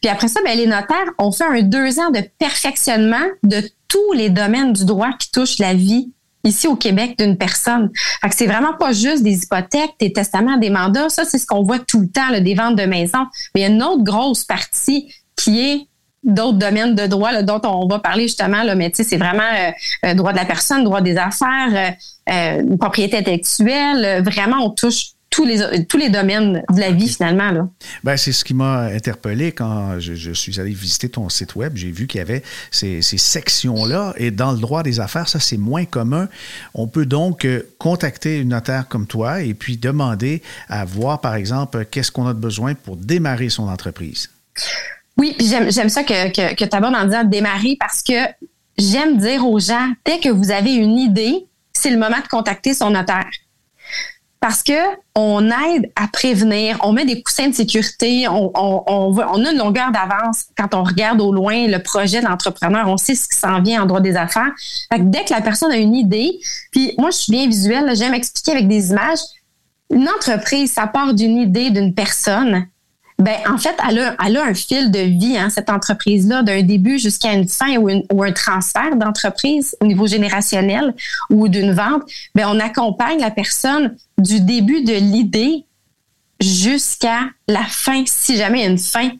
Puis 0.00 0.10
après 0.10 0.28
ça, 0.28 0.40
ben, 0.42 0.56
les 0.56 0.66
notaires 0.66 1.12
ont 1.18 1.30
fait 1.30 1.44
un 1.44 1.60
deux 1.60 2.00
ans 2.00 2.08
de 2.08 2.22
perfectionnement 2.38 3.26
de 3.42 3.60
tous 3.86 4.14
les 4.14 4.30
domaines 4.30 4.72
du 4.72 4.86
droit 4.86 5.10
qui 5.18 5.30
touchent 5.30 5.58
la 5.58 5.74
vie 5.74 6.10
ici 6.42 6.68
au 6.68 6.76
Québec 6.76 7.18
d'une 7.18 7.36
personne. 7.36 7.90
Fait 8.22 8.30
que 8.30 8.34
c'est 8.34 8.46
vraiment 8.46 8.72
pas 8.72 8.94
juste 8.94 9.22
des 9.22 9.42
hypothèques, 9.42 9.92
des 10.00 10.14
testaments, 10.14 10.56
des 10.56 10.70
mandats. 10.70 11.10
Ça, 11.10 11.26
c'est 11.26 11.36
ce 11.36 11.44
qu'on 11.44 11.62
voit 11.62 11.80
tout 11.80 12.00
le 12.00 12.08
temps, 12.08 12.30
des 12.40 12.54
ventes 12.54 12.76
de 12.76 12.86
maisons. 12.86 13.26
Mais 13.54 13.60
il 13.60 13.62
y 13.62 13.66
a 13.66 13.68
une 13.68 13.82
autre 13.82 14.04
grosse 14.04 14.44
partie 14.44 15.12
qui 15.36 15.60
est 15.60 15.86
d'autres 16.26 16.58
domaines 16.58 16.94
de 16.94 17.06
droit 17.06 17.32
là, 17.32 17.42
dont 17.42 17.60
on 17.64 17.86
va 17.86 18.00
parler 18.00 18.24
justement 18.24 18.62
là, 18.62 18.74
mais 18.74 18.90
tu 18.90 18.96
sais 18.96 19.04
c'est 19.04 19.16
vraiment 19.16 19.42
euh, 19.42 19.70
euh, 20.06 20.14
droit 20.14 20.32
de 20.32 20.36
la 20.36 20.44
personne, 20.44 20.84
droit 20.84 21.00
des 21.00 21.16
affaires, 21.16 21.94
euh, 22.28 22.76
propriété 22.76 23.16
intellectuelle, 23.16 24.22
vraiment 24.22 24.66
on 24.66 24.70
touche 24.70 25.12
tous 25.28 25.44
les, 25.44 25.84
tous 25.86 25.98
les 25.98 26.08
domaines 26.08 26.62
de 26.72 26.80
la 26.80 26.92
vie, 26.92 27.08
finalement. 27.08 27.50
Là. 27.50 27.68
Ben, 28.04 28.16
c'est 28.16 28.32
ce 28.32 28.42
qui 28.42 28.54
m'a 28.54 28.84
interpellé 28.84 29.52
quand 29.52 29.98
je, 29.98 30.32
suis 30.32 30.58
allé 30.60 30.70
visiter 30.70 31.10
ton 31.10 31.28
site 31.28 31.56
web. 31.56 31.76
J'ai 31.76 31.90
vu 31.90 32.06
qu'il 32.06 32.20
y 32.20 32.22
avait 32.22 32.42
ces, 32.70 33.02
ces 33.02 33.18
sections-là. 33.18 34.14
Et 34.16 34.30
dans 34.30 34.52
le 34.52 34.58
droit 34.58 34.82
des 34.82 34.98
affaires, 34.98 35.28
ça, 35.28 35.38
c'est 35.38 35.58
moins 35.58 35.84
commun. 35.84 36.28
On 36.72 36.86
peut 36.86 37.04
donc 37.04 37.46
contacter 37.76 38.38
une 38.38 38.50
notaire 38.50 38.88
comme 38.88 39.06
toi 39.06 39.42
et 39.42 39.52
puis 39.52 39.76
demander 39.76 40.42
à 40.68 40.86
voir, 40.86 41.20
par 41.20 41.34
exemple, 41.34 41.84
qu'est-ce 41.90 42.12
qu'on 42.12 42.26
a 42.26 42.32
de 42.32 42.38
besoin 42.38 42.74
pour 42.74 42.96
démarrer 42.96 43.50
son 43.50 43.68
entreprise. 43.68 44.30
Oui, 45.16 45.34
puis 45.36 45.46
j'aime 45.46 45.88
ça 45.88 46.04
que, 46.04 46.30
que, 46.30 46.54
que 46.54 46.64
tu 46.64 46.76
abordes 46.76 46.94
en 46.94 47.04
disant 47.04 47.24
démarrer 47.24 47.76
parce 47.78 48.02
que 48.02 48.26
j'aime 48.76 49.16
dire 49.16 49.46
aux 49.46 49.58
gens, 49.58 49.92
dès 50.04 50.18
que 50.18 50.28
vous 50.28 50.50
avez 50.50 50.74
une 50.74 50.98
idée, 50.98 51.46
c'est 51.72 51.90
le 51.90 51.98
moment 51.98 52.20
de 52.22 52.28
contacter 52.28 52.74
son 52.74 52.90
notaire 52.90 53.30
parce 54.46 54.62
que 54.62 54.72
on 55.16 55.50
aide 55.50 55.90
à 55.96 56.06
prévenir, 56.06 56.78
on 56.84 56.92
met 56.92 57.04
des 57.04 57.20
coussins 57.20 57.48
de 57.48 57.54
sécurité, 57.54 58.28
on, 58.28 58.52
on, 58.54 58.84
on, 58.86 59.44
a 59.44 59.50
une 59.50 59.58
longueur 59.58 59.90
d'avance 59.90 60.44
quand 60.56 60.72
on 60.74 60.84
regarde 60.84 61.20
au 61.20 61.32
loin 61.32 61.66
le 61.66 61.82
projet 61.82 62.20
de 62.20 62.26
l'entrepreneur, 62.26 62.86
on 62.86 62.96
sait 62.96 63.16
ce 63.16 63.28
qui 63.28 63.36
s'en 63.36 63.60
vient 63.60 63.82
en 63.82 63.86
droit 63.86 64.00
des 64.00 64.14
affaires. 64.14 64.52
Fait 64.92 65.00
que 65.00 65.04
dès 65.04 65.24
que 65.24 65.32
la 65.32 65.40
personne 65.40 65.72
a 65.72 65.76
une 65.76 65.96
idée, 65.96 66.38
puis 66.70 66.94
moi 66.96 67.10
je 67.10 67.16
suis 67.16 67.32
bien 67.32 67.48
visuelle, 67.48 67.90
j'aime 67.96 68.14
expliquer 68.14 68.52
avec 68.52 68.68
des 68.68 68.90
images. 68.90 69.18
Une 69.90 70.08
entreprise, 70.08 70.72
ça 70.72 70.86
part 70.86 71.12
d'une 71.12 71.38
idée 71.38 71.70
d'une 71.70 71.92
personne 71.92 72.68
ben 73.18 73.36
en 73.48 73.56
fait, 73.56 73.74
elle 73.88 73.98
a, 73.98 74.16
elle 74.24 74.36
a 74.36 74.44
un 74.44 74.54
fil 74.54 74.90
de 74.90 74.98
vie, 74.98 75.38
hein, 75.38 75.48
cette 75.48 75.70
entreprise-là, 75.70 76.42
d'un 76.42 76.62
début 76.62 76.98
jusqu'à 76.98 77.32
une 77.32 77.48
fin 77.48 77.76
ou, 77.78 77.90
ou 78.12 78.22
un 78.22 78.32
transfert 78.32 78.94
d'entreprise 78.96 79.74
au 79.80 79.86
niveau 79.86 80.06
générationnel 80.06 80.94
ou 81.30 81.48
d'une 81.48 81.72
vente. 81.72 82.02
Ben 82.34 82.46
on 82.48 82.60
accompagne 82.60 83.20
la 83.20 83.30
personne 83.30 83.96
du 84.18 84.40
début 84.40 84.84
de 84.84 84.92
l'idée 84.92 85.64
jusqu'à 86.40 87.20
la 87.48 87.64
fin, 87.64 88.04
si 88.06 88.36
jamais 88.36 88.66
une 88.66 88.78
fin 88.78 89.10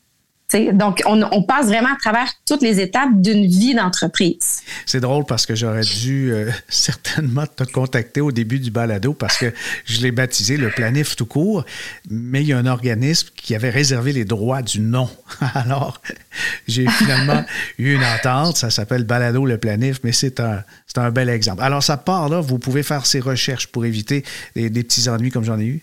donc, 0.53 1.03
on, 1.07 1.43
passe 1.43 1.67
vraiment 1.67 1.93
à 1.93 1.97
travers 1.97 2.29
toutes 2.47 2.63
les 2.63 2.81
étapes 2.81 3.21
d'une 3.21 3.47
vie 3.47 3.75
d'entreprise. 3.75 4.63
C'est 4.87 5.01
drôle 5.01 5.25
parce 5.25 5.45
que 5.45 5.57
j'aurais 5.57 5.83
dû 5.83 6.33
euh, 6.33 6.51
certainement 6.69 7.47
te 7.47 7.65
contacter 7.65 8.21
au 8.21 8.31
début 8.31 8.61
du 8.61 8.71
balado 8.71 9.13
parce 9.13 9.39
que 9.39 9.53
je 9.85 10.01
l'ai 10.03 10.13
baptisé 10.13 10.57
le 10.57 10.71
planif 10.71 11.17
tout 11.17 11.27
court, 11.27 11.65
mais 12.09 12.43
il 12.43 12.49
y 12.49 12.53
a 12.53 12.59
un 12.59 12.67
organisme 12.67 13.29
qui 13.35 13.57
avait 13.57 13.71
réservé 13.71 14.13
les 14.13 14.25
droits 14.25 14.63
du 14.63 14.81
nom. 14.81 15.11
Alors, 15.55 16.01
j'ai 16.69 16.87
finalement 16.87 17.45
eu 17.79 17.95
une 17.95 18.05
entente, 18.05 18.57
ça 18.57 18.71
s'appelle 18.71 19.03
balado 19.03 19.45
le 19.47 19.59
planif, 19.59 19.99
mais 20.05 20.13
c'est 20.13 20.39
un, 20.39 20.63
un 20.97 21.11
bel 21.11 21.29
exemple. 21.29 21.63
Alors, 21.63 21.83
ça 21.83 21.97
part 21.97 22.29
là, 22.29 22.41
vous 22.41 22.59
pouvez 22.59 22.85
faire 22.85 23.05
ces 23.05 23.19
recherches 23.21 23.67
pour 23.67 23.85
éviter 23.85 24.25
des 24.55 24.71
petits 24.71 25.09
ennuis 25.09 25.31
comme 25.31 25.45
j'en 25.45 25.59
ai 25.59 25.67
eu? 25.67 25.83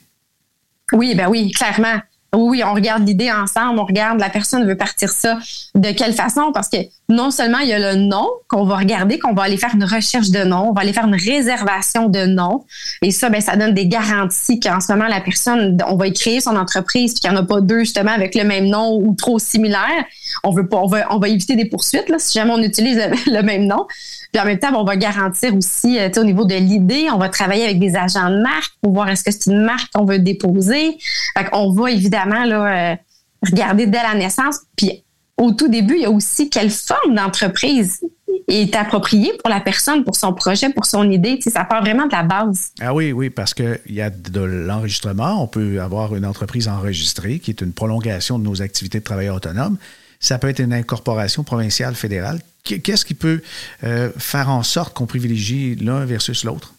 Oui, 0.93 1.15
ben 1.15 1.27
oui, 1.27 1.51
clairement. 1.51 2.01
Oui, 2.35 2.63
on 2.63 2.73
regarde 2.73 3.05
l'idée 3.07 3.31
ensemble, 3.31 3.79
on 3.79 3.85
regarde 3.85 4.19
la 4.19 4.29
personne 4.29 4.65
veut 4.65 4.75
partir 4.75 5.09
ça 5.09 5.37
de 5.75 5.91
quelle 5.91 6.13
façon, 6.13 6.51
parce 6.51 6.67
que 6.67 6.77
non 7.07 7.29
seulement 7.29 7.59
il 7.59 7.69
y 7.69 7.73
a 7.73 7.93
le 7.93 7.99
nom 7.99 8.27
qu'on 8.47 8.65
va 8.65 8.77
regarder, 8.77 9.19
qu'on 9.19 9.33
va 9.33 9.43
aller 9.43 9.57
faire 9.57 9.75
une 9.75 9.83
recherche 9.83 10.31
de 10.31 10.43
nom, 10.43 10.69
on 10.69 10.73
va 10.73 10.81
aller 10.81 10.93
faire 10.93 11.05
une 11.05 11.15
réservation 11.15 12.09
de 12.09 12.25
nom, 12.25 12.65
et 13.03 13.11
ça, 13.11 13.29
ben 13.29 13.39
ça 13.39 13.55
donne 13.55 13.75
des 13.75 13.87
garanties 13.87 14.59
qu'en 14.59 14.79
ce 14.79 14.91
moment 14.91 15.07
la 15.07 15.21
personne, 15.21 15.77
on 15.87 15.95
va 15.95 16.07
y 16.07 16.13
créer 16.13 16.39
son 16.39 16.55
entreprise, 16.55 17.13
puis 17.13 17.21
qu'il 17.21 17.29
n'y 17.29 17.37
en 17.37 17.41
a 17.41 17.45
pas 17.45 17.61
deux 17.61 17.81
justement 17.81 18.11
avec 18.11 18.33
le 18.33 18.43
même 18.45 18.65
nom 18.65 18.97
ou 18.97 19.13
trop 19.13 19.37
similaire. 19.37 20.05
On 20.43 20.51
veut 20.51 20.67
pas, 20.67 20.77
on 20.77 20.87
va, 20.87 21.13
on 21.13 21.19
va 21.19 21.29
éviter 21.29 21.55
des 21.55 21.65
poursuites 21.65 22.09
là, 22.09 22.17
si 22.17 22.33
jamais 22.37 22.51
on 22.51 22.61
utilise 22.63 22.99
le 23.27 23.41
même 23.43 23.67
nom. 23.67 23.85
Puis 24.33 24.41
en 24.41 24.45
même 24.45 24.57
temps, 24.57 24.75
on 24.75 24.83
va 24.83 24.95
garantir 24.95 25.55
aussi, 25.55 25.99
euh, 25.99 26.09
au 26.17 26.23
niveau 26.23 26.43
de 26.43 26.55
l'idée, 26.55 27.07
on 27.13 27.19
va 27.19 27.29
travailler 27.29 27.65
avec 27.65 27.79
des 27.79 27.95
agents 27.95 28.31
de 28.31 28.41
marque 28.41 28.73
pour 28.81 28.91
voir 28.91 29.07
est-ce 29.09 29.23
que 29.23 29.29
c'est 29.29 29.51
une 29.51 29.63
marque 29.63 29.91
qu'on 29.93 30.05
veut 30.05 30.17
déposer. 30.17 30.97
Fait 31.37 31.47
on 31.53 31.71
va 31.71 31.91
évidemment 31.91 32.43
là, 32.43 32.93
euh, 32.93 32.95
regarder 33.43 33.85
dès 33.85 34.01
la 34.01 34.15
naissance. 34.15 34.61
Puis 34.75 35.03
au 35.37 35.51
tout 35.51 35.67
début, 35.67 35.95
il 35.97 36.01
y 36.01 36.05
a 36.05 36.09
aussi 36.09 36.49
quelle 36.49 36.71
forme 36.71 37.13
d'entreprise 37.13 38.01
est 38.47 38.75
appropriée 38.75 39.33
pour 39.43 39.51
la 39.51 39.59
personne, 39.59 40.03
pour 40.03 40.15
son 40.15 40.33
projet, 40.33 40.69
pour 40.69 40.85
son 40.85 41.09
idée. 41.11 41.35
Tu 41.35 41.43
sais, 41.43 41.49
ça 41.51 41.63
part 41.63 41.81
vraiment 41.83 42.07
de 42.07 42.11
la 42.11 42.23
base. 42.23 42.71
Ah 42.81 42.93
oui, 42.93 43.11
oui, 43.11 43.29
parce 43.29 43.53
qu'il 43.53 43.79
y 43.89 44.01
a 44.01 44.09
de 44.09 44.41
l'enregistrement. 44.41 45.43
On 45.43 45.47
peut 45.47 45.79
avoir 45.79 46.15
une 46.15 46.25
entreprise 46.25 46.67
enregistrée 46.67 47.37
qui 47.37 47.51
est 47.51 47.61
une 47.61 47.71
prolongation 47.71 48.39
de 48.39 48.43
nos 48.43 48.63
activités 48.63 48.99
de 48.99 49.03
travail 49.03 49.29
autonome. 49.29 49.77
Ça 50.19 50.39
peut 50.39 50.49
être 50.49 50.59
une 50.59 50.73
incorporation 50.73 51.43
provinciale, 51.43 51.93
fédérale. 51.93 52.39
Qu'est-ce 52.63 53.05
qui 53.05 53.13
peut 53.13 53.41
euh, 53.83 54.09
faire 54.17 54.49
en 54.49 54.63
sorte 54.63 54.93
qu'on 54.93 55.05
privilégie 55.05 55.75
l'un 55.75 56.05
versus 56.05 56.43
l'autre? 56.43 56.73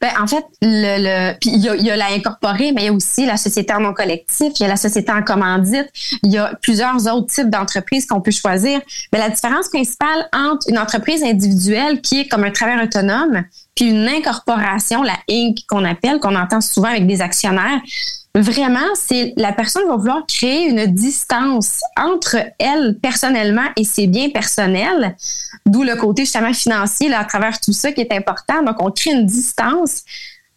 Ben, 0.00 0.10
en 0.20 0.26
fait, 0.26 0.44
le, 0.62 1.34
il 1.44 1.60
y 1.60 1.68
a, 1.68 1.74
y 1.74 1.98
la 1.98 2.12
incorporée, 2.12 2.72
mais 2.72 2.82
il 2.82 2.84
y 2.84 2.88
a 2.88 2.92
aussi 2.92 3.26
la 3.26 3.36
société 3.36 3.72
en 3.72 3.80
non 3.80 3.94
collectif, 3.94 4.52
il 4.58 4.62
y 4.62 4.66
a 4.66 4.68
la 4.68 4.76
société 4.76 5.10
en 5.10 5.22
commandite, 5.22 5.88
il 6.22 6.30
y 6.30 6.38
a 6.38 6.52
plusieurs 6.62 7.06
autres 7.12 7.26
types 7.26 7.50
d'entreprises 7.50 8.06
qu'on 8.06 8.20
peut 8.20 8.30
choisir. 8.30 8.80
Mais 9.12 9.18
la 9.18 9.30
différence 9.30 9.68
principale 9.68 10.28
entre 10.32 10.68
une 10.68 10.78
entreprise 10.78 11.22
individuelle 11.24 12.00
qui 12.00 12.20
est 12.20 12.28
comme 12.28 12.44
un 12.44 12.50
travailleur 12.50 12.84
autonome, 12.84 13.44
puis 13.74 13.86
une 13.86 14.06
incorporation, 14.06 15.02
la 15.02 15.16
Inc. 15.30 15.56
qu'on 15.68 15.84
appelle, 15.84 16.20
qu'on 16.20 16.36
entend 16.36 16.60
souvent 16.60 16.88
avec 16.88 17.06
des 17.06 17.20
actionnaires, 17.20 17.80
vraiment, 18.40 18.86
c'est 18.94 19.32
la 19.36 19.52
personne 19.52 19.86
va 19.88 19.96
vouloir 19.96 20.26
créer 20.26 20.68
une 20.68 20.86
distance 20.86 21.80
entre 21.96 22.36
elle 22.58 22.98
personnellement 23.00 23.66
et 23.76 23.84
ses 23.84 24.06
biens 24.06 24.30
personnels, 24.30 25.16
d'où 25.66 25.82
le 25.82 25.96
côté 25.96 26.22
justement 26.22 26.52
financier 26.52 27.12
à 27.12 27.24
travers 27.24 27.60
tout 27.60 27.72
ça 27.72 27.92
qui 27.92 28.00
est 28.00 28.12
important. 28.12 28.62
Donc, 28.62 28.76
on 28.80 28.90
crée 28.90 29.12
une 29.12 29.26
distance 29.26 30.02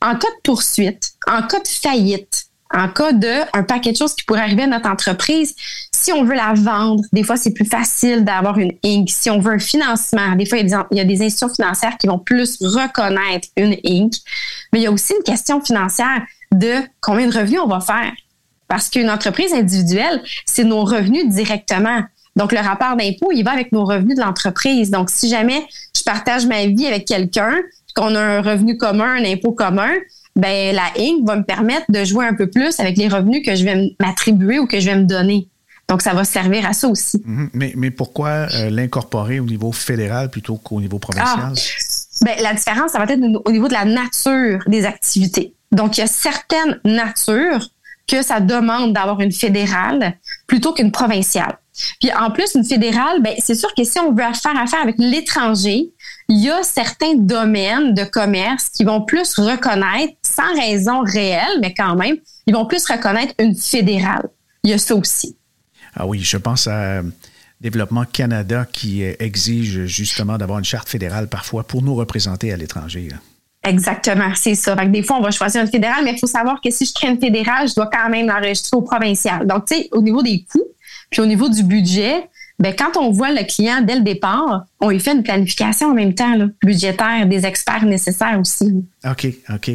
en 0.01 0.15
cas 0.15 0.27
de 0.27 0.41
poursuite, 0.43 1.11
en 1.27 1.43
cas 1.43 1.59
de 1.59 1.67
faillite, 1.67 2.45
en 2.73 2.87
cas 2.87 3.11
de 3.11 3.41
un 3.53 3.63
paquet 3.63 3.91
de 3.91 3.97
choses 3.97 4.15
qui 4.15 4.23
pourraient 4.23 4.41
arriver 4.41 4.63
à 4.63 4.67
notre 4.67 4.89
entreprise. 4.89 5.55
Si 5.91 6.11
on 6.11 6.23
veut 6.23 6.35
la 6.35 6.53
vendre, 6.53 7.03
des 7.13 7.23
fois, 7.23 7.37
c'est 7.37 7.53
plus 7.53 7.65
facile 7.65 8.23
d'avoir 8.23 8.57
une 8.57 8.73
Inc. 8.83 9.09
Si 9.09 9.29
on 9.29 9.39
veut 9.39 9.53
un 9.53 9.59
financement, 9.59 10.35
des 10.35 10.45
fois, 10.45 10.57
il 10.57 10.69
y, 10.69 10.73
a 10.73 10.77
des, 10.77 10.85
il 10.91 10.97
y 10.97 11.01
a 11.01 11.05
des 11.05 11.21
institutions 11.21 11.53
financières 11.53 11.97
qui 11.97 12.07
vont 12.07 12.19
plus 12.19 12.57
reconnaître 12.61 13.49
une 13.57 13.75
Inc. 13.85 14.13
Mais 14.73 14.79
il 14.79 14.83
y 14.83 14.87
a 14.87 14.91
aussi 14.91 15.13
une 15.13 15.23
question 15.23 15.61
financière 15.61 16.21
de 16.53 16.73
combien 16.99 17.27
de 17.27 17.37
revenus 17.37 17.59
on 17.63 17.67
va 17.67 17.79
faire. 17.79 18.11
Parce 18.67 18.89
qu'une 18.89 19.09
entreprise 19.09 19.53
individuelle, 19.53 20.21
c'est 20.45 20.63
nos 20.63 20.83
revenus 20.83 21.27
directement. 21.27 22.03
Donc, 22.35 22.53
le 22.53 22.59
rapport 22.59 22.95
d'impôt, 22.95 23.31
il 23.33 23.43
va 23.43 23.51
avec 23.51 23.71
nos 23.71 23.83
revenus 23.83 24.15
de 24.15 24.21
l'entreprise. 24.21 24.89
Donc, 24.89 25.09
si 25.09 25.29
jamais 25.29 25.65
je 25.95 26.03
partage 26.03 26.45
ma 26.45 26.65
vie 26.65 26.87
avec 26.87 27.05
quelqu'un, 27.05 27.57
qu'on 27.95 28.15
a 28.15 28.21
un 28.21 28.41
revenu 28.41 28.77
commun, 28.77 29.17
un 29.17 29.25
impôt 29.25 29.51
commun, 29.51 29.91
ben 30.37 30.73
la 30.73 30.85
Inc 30.97 31.25
va 31.25 31.35
me 31.35 31.43
permettre 31.43 31.85
de 31.89 32.05
jouer 32.05 32.25
un 32.25 32.33
peu 32.33 32.47
plus 32.47 32.79
avec 32.79 32.97
les 32.97 33.09
revenus 33.09 33.45
que 33.45 33.55
je 33.55 33.65
vais 33.65 33.95
m'attribuer 33.99 34.59
ou 34.59 34.67
que 34.67 34.79
je 34.79 34.85
vais 34.85 34.95
me 34.95 35.03
donner. 35.03 35.49
Donc, 35.89 36.01
ça 36.01 36.13
va 36.13 36.23
servir 36.23 36.65
à 36.65 36.71
ça 36.71 36.87
aussi. 36.87 37.21
Mhm. 37.25 37.49
mais, 37.53 37.73
mais 37.75 37.91
pourquoi 37.91 38.29
euh, 38.29 38.69
l'incorporer 38.69 39.41
au 39.41 39.45
niveau 39.45 39.73
fédéral 39.73 40.29
plutôt 40.29 40.55
qu'au 40.55 40.79
niveau 40.79 40.99
provincial? 40.99 41.37
Ah, 41.37 41.53
ben, 42.21 42.35
la 42.41 42.53
différence, 42.53 42.91
ça 42.91 42.99
va 42.99 43.11
être 43.11 43.21
au 43.45 43.51
niveau 43.51 43.67
de 43.67 43.73
la 43.73 43.83
nature 43.83 44.63
des 44.67 44.85
activités. 44.85 45.53
Donc, 45.71 45.97
il 45.97 46.01
y 46.01 46.03
a 46.03 46.07
certaines 46.07 46.79
natures 46.83 47.69
que 48.07 48.21
ça 48.21 48.39
demande 48.39 48.93
d'avoir 48.93 49.21
une 49.21 49.31
fédérale 49.31 50.17
plutôt 50.47 50.73
qu'une 50.73 50.91
provinciale. 50.91 51.57
Puis 51.99 52.11
en 52.13 52.31
plus, 52.31 52.55
une 52.55 52.65
fédérale, 52.65 53.21
ben, 53.21 53.33
c'est 53.39 53.55
sûr 53.55 53.73
que 53.75 53.83
si 53.83 53.99
on 53.99 54.11
veut 54.11 54.23
faire 54.33 54.57
affaire 54.57 54.81
avec 54.81 54.95
l'étranger, 54.97 55.91
il 56.27 56.39
y 56.39 56.49
a 56.49 56.61
certains 56.63 57.15
domaines 57.15 57.93
de 57.93 58.03
commerce 58.03 58.69
qui 58.69 58.83
vont 58.83 59.01
plus 59.01 59.35
reconnaître, 59.35 60.13
sans 60.21 60.53
raison 60.55 61.01
réelle, 61.01 61.59
mais 61.61 61.73
quand 61.73 61.95
même, 61.95 62.17
ils 62.47 62.53
vont 62.53 62.65
plus 62.65 62.85
reconnaître 62.85 63.33
une 63.39 63.55
fédérale. 63.55 64.29
Il 64.63 64.71
y 64.71 64.73
a 64.73 64.77
ça 64.77 64.95
aussi. 64.95 65.37
Ah 65.95 66.05
oui, 66.05 66.19
je 66.19 66.37
pense 66.37 66.67
à 66.67 67.01
Développement 67.61 68.05
Canada 68.05 68.65
qui 68.71 69.03
exige 69.03 69.85
justement 69.85 70.37
d'avoir 70.37 70.59
une 70.59 70.65
charte 70.65 70.89
fédérale 70.89 71.27
parfois 71.27 71.63
pour 71.63 71.81
nous 71.81 71.95
représenter 71.95 72.51
à 72.51 72.57
l'étranger. 72.57 73.09
Exactement, 73.63 74.31
c'est 74.35 74.55
ça. 74.55 74.75
des 74.75 75.03
fois, 75.03 75.17
on 75.17 75.21
va 75.21 75.29
choisir 75.29 75.61
une 75.61 75.69
fédérale, 75.69 76.03
mais 76.03 76.13
il 76.13 76.19
faut 76.19 76.27
savoir 76.27 76.59
que 76.61 76.71
si 76.71 76.85
je 76.85 76.93
crée 76.93 77.09
une 77.09 77.19
fédérale, 77.19 77.67
je 77.67 77.75
dois 77.75 77.89
quand 77.91 78.09
même 78.09 78.27
l'enregistrer 78.27 78.75
au 78.75 78.81
provincial. 78.81 79.45
Donc, 79.45 79.65
tu 79.65 79.75
sais, 79.75 79.89
au 79.91 80.01
niveau 80.01 80.23
des 80.23 80.45
coûts, 80.51 80.67
puis 81.11 81.21
au 81.21 81.27
niveau 81.27 81.47
du 81.47 81.61
budget, 81.61 82.27
ben, 82.57 82.75
quand 82.77 82.97
on 82.97 83.11
voit 83.11 83.31
le 83.31 83.43
client 83.43 83.81
dès 83.81 83.95
le 83.95 84.01
départ, 84.01 84.65
on 84.79 84.89
lui 84.89 84.99
fait 84.99 85.13
une 85.13 85.23
planification 85.23 85.91
en 85.91 85.93
même 85.93 86.13
temps, 86.15 86.35
là, 86.35 86.45
budgétaire, 86.63 87.27
des 87.27 87.45
experts 87.45 87.85
nécessaires 87.85 88.39
aussi. 88.39 88.83
OK, 89.03 89.27
OK. 89.53 89.71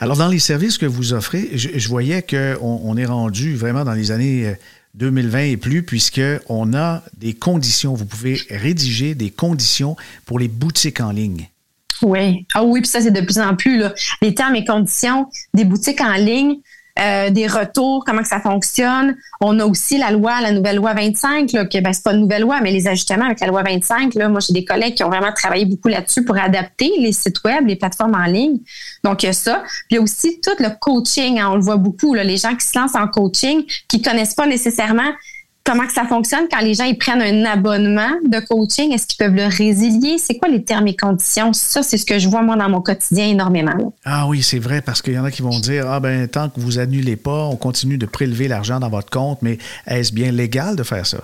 Alors, 0.00 0.16
dans 0.16 0.28
les 0.28 0.38
services 0.38 0.78
que 0.78 0.86
vous 0.86 1.12
offrez, 1.12 1.50
je, 1.54 1.88
voyais 1.88 2.22
qu'on 2.22 2.80
on 2.84 2.96
est 2.96 3.06
rendu 3.06 3.54
vraiment 3.56 3.84
dans 3.84 3.92
les 3.92 4.10
années 4.10 4.54
2020 4.94 5.38
euh, 5.38 5.42
et 5.42 5.56
plus, 5.56 5.82
puisqu'on 5.82 6.74
a 6.74 7.02
des 7.16 7.34
conditions. 7.34 7.94
Vous 7.94 8.06
pouvez 8.06 8.40
rédiger 8.50 9.14
des 9.14 9.30
conditions 9.30 9.96
pour 10.24 10.38
les 10.38 10.48
boutiques 10.48 11.00
en 11.00 11.10
ligne. 11.10 11.48
Oui. 12.02 12.46
Ah 12.54 12.62
oui, 12.62 12.80
puis 12.80 12.90
ça, 12.90 13.00
c'est 13.00 13.10
de 13.10 13.20
plus 13.20 13.38
en 13.38 13.56
plus 13.56 13.78
là, 13.78 13.92
les 14.22 14.34
termes 14.34 14.54
et 14.54 14.64
conditions 14.64 15.26
des 15.54 15.64
boutiques 15.64 16.00
en 16.00 16.14
ligne. 16.14 16.58
Euh, 16.98 17.30
des 17.30 17.46
retours, 17.46 18.02
comment 18.04 18.22
que 18.22 18.28
ça 18.28 18.40
fonctionne. 18.40 19.16
On 19.40 19.60
a 19.60 19.64
aussi 19.64 19.98
la 19.98 20.10
loi, 20.10 20.40
la 20.40 20.50
nouvelle 20.50 20.76
loi 20.76 20.94
25, 20.94 21.52
là, 21.52 21.64
que 21.64 21.78
ben, 21.80 21.92
c'est 21.92 22.02
pas 22.02 22.12
une 22.12 22.22
nouvelle 22.22 22.42
loi, 22.42 22.60
mais 22.60 22.72
les 22.72 22.88
ajustements 22.88 23.26
avec 23.26 23.38
la 23.38 23.46
loi 23.46 23.62
25. 23.62 24.14
Là, 24.14 24.28
moi, 24.28 24.40
j'ai 24.40 24.52
des 24.52 24.64
collègues 24.64 24.94
qui 24.94 25.04
ont 25.04 25.08
vraiment 25.08 25.32
travaillé 25.32 25.64
beaucoup 25.64 25.86
là-dessus 25.86 26.24
pour 26.24 26.36
adapter 26.36 26.90
les 26.98 27.12
sites 27.12 27.44
web, 27.44 27.68
les 27.68 27.76
plateformes 27.76 28.16
en 28.16 28.24
ligne. 28.24 28.58
Donc, 29.04 29.22
il 29.22 29.26
y 29.26 29.28
a 29.28 29.32
ça. 29.32 29.62
Puis 29.64 29.90
il 29.90 29.94
y 29.94 29.98
a 29.98 30.02
aussi 30.02 30.40
tout 30.40 30.56
le 30.58 30.70
coaching. 30.80 31.38
Hein, 31.38 31.50
on 31.52 31.54
le 31.54 31.62
voit 31.62 31.76
beaucoup, 31.76 32.14
là, 32.14 32.24
les 32.24 32.36
gens 32.36 32.56
qui 32.56 32.66
se 32.66 32.76
lancent 32.76 32.96
en 32.96 33.06
coaching, 33.06 33.62
qui 33.86 34.02
connaissent 34.02 34.34
pas 34.34 34.48
nécessairement 34.48 35.12
comment 35.68 35.86
que 35.86 35.92
ça 35.92 36.04
fonctionne 36.04 36.46
quand 36.50 36.60
les 36.60 36.72
gens 36.72 36.84
ils 36.84 36.96
prennent 36.96 37.20
un 37.20 37.44
abonnement 37.44 38.10
de 38.24 38.40
coaching? 38.40 38.92
Est-ce 38.94 39.06
qu'ils 39.06 39.18
peuvent 39.18 39.34
le 39.34 39.46
résilier? 39.46 40.16
C'est 40.16 40.38
quoi 40.38 40.48
les 40.48 40.64
termes 40.64 40.88
et 40.88 40.96
conditions? 40.96 41.52
Ça, 41.52 41.82
c'est 41.82 41.98
ce 41.98 42.06
que 42.06 42.18
je 42.18 42.26
vois 42.28 42.42
moi 42.42 42.56
dans 42.56 42.70
mon 42.70 42.80
quotidien 42.80 43.26
énormément. 43.26 43.92
Ah 44.04 44.26
oui, 44.26 44.42
c'est 44.42 44.58
vrai, 44.58 44.80
parce 44.80 45.02
qu'il 45.02 45.12
y 45.12 45.18
en 45.18 45.24
a 45.24 45.30
qui 45.30 45.42
vont 45.42 45.60
dire 45.60 45.90
Ah 45.90 46.00
ben 46.00 46.26
tant 46.26 46.48
que 46.48 46.58
vous 46.58 46.78
annulez 46.78 47.16
pas, 47.16 47.44
on 47.44 47.56
continue 47.56 47.98
de 47.98 48.06
prélever 48.06 48.48
l'argent 48.48 48.80
dans 48.80 48.88
votre 48.88 49.10
compte, 49.10 49.42
mais 49.42 49.58
est-ce 49.86 50.12
bien 50.12 50.32
légal 50.32 50.74
de 50.74 50.82
faire 50.82 51.06
ça? 51.06 51.18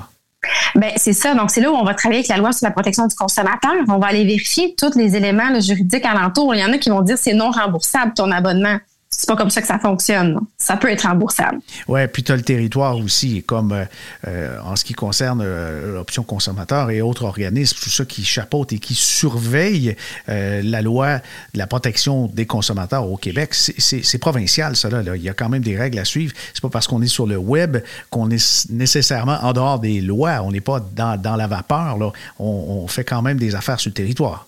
Ben, 0.75 0.91
c'est 0.97 1.15
ça. 1.15 1.35
Donc, 1.35 1.51
c'est 1.51 1.63
là 1.63 1.71
où 1.71 1.75
on 1.75 1.85
va 1.85 1.95
travailler 1.95 2.19
avec 2.19 2.29
la 2.29 2.37
loi 2.37 2.53
sur 2.53 2.67
la 2.67 2.73
protection 2.73 3.07
du 3.07 3.15
consommateur. 3.15 3.73
On 3.89 3.99
va 3.99 4.09
aller 4.09 4.25
vérifier 4.25 4.75
tous 4.77 4.95
les 4.95 5.17
éléments 5.17 5.59
juridiques 5.59 6.05
alentour. 6.05 6.55
Il 6.55 6.61
y 6.61 6.65
en 6.65 6.73
a 6.73 6.77
qui 6.77 6.91
vont 6.91 7.01
dire 7.01 7.17
c'est 7.17 7.33
non 7.33 7.51
remboursable 7.51 8.13
ton 8.15 8.31
abonnement 8.31 8.77
c'est 9.17 9.29
pas 9.29 9.37
comme 9.37 9.51
ça 9.51 9.61
que 9.61 9.67
ça 9.67 9.79
fonctionne. 9.79 10.41
Ça 10.59 10.77
peut 10.77 10.91
être 10.91 11.07
remboursable. 11.07 11.61
Oui, 11.89 12.07
puis 12.09 12.23
tu 12.23 12.33
as 12.33 12.37
le 12.37 12.43
territoire 12.43 12.97
aussi, 12.99 13.43
comme 13.45 13.73
euh, 13.73 13.85
euh, 14.27 14.59
en 14.65 14.77
ce 14.77 14.85
qui 14.85 14.93
concerne 14.93 15.41
euh, 15.45 15.95
l'option 15.95 16.25
consommateur 16.25 16.91
et 16.91 17.01
autres 17.01 17.25
organismes, 17.25 17.79
tout 17.81 17.91
ça 17.91 18.05
qui 18.05 18.25
chapeautent 18.25 18.73
et 18.73 18.79
qui 18.79 18.95
surveillent 18.95 19.97
la 20.27 20.83
loi 20.83 21.19
de 21.53 21.59
la 21.59 21.67
protection 21.67 22.27
des 22.27 22.47
consommateurs 22.47 23.09
au 23.09 23.17
Québec. 23.17 23.55
C'est 23.55 24.19
provincial, 24.19 24.77
ça. 24.77 24.89
Là, 24.89 25.03
Il 25.17 25.23
y 25.23 25.29
a 25.29 25.35
quand 25.35 25.49
même 25.49 25.63
des 25.63 25.77
règles 25.77 25.99
à 25.99 26.05
suivre. 26.05 26.35
C'est 26.53 26.63
pas 26.63 26.69
parce 26.69 26.87
qu'on 26.87 27.03
est 27.03 27.07
sur 27.07 27.27
le 27.27 27.37
web 27.37 27.79
qu'on 28.11 28.31
est 28.31 28.71
nécessairement 28.71 29.39
en 29.43 29.53
dehors 29.53 29.79
des 29.79 30.01
lois. 30.01 30.43
On 30.43 30.51
n'est 30.51 30.61
pas 30.61 30.81
dans, 30.81 31.37
la 31.37 31.47
vapeur. 31.47 31.99
Là. 31.99 32.11
On, 32.39 32.83
on 32.85 32.89
fait 32.89 33.05
quand 33.05 33.23
même 33.23 33.39
des 33.39 33.55
affaires 33.55 33.81
sur 33.81 33.91
le 33.91 33.95
territoire. 33.95 34.47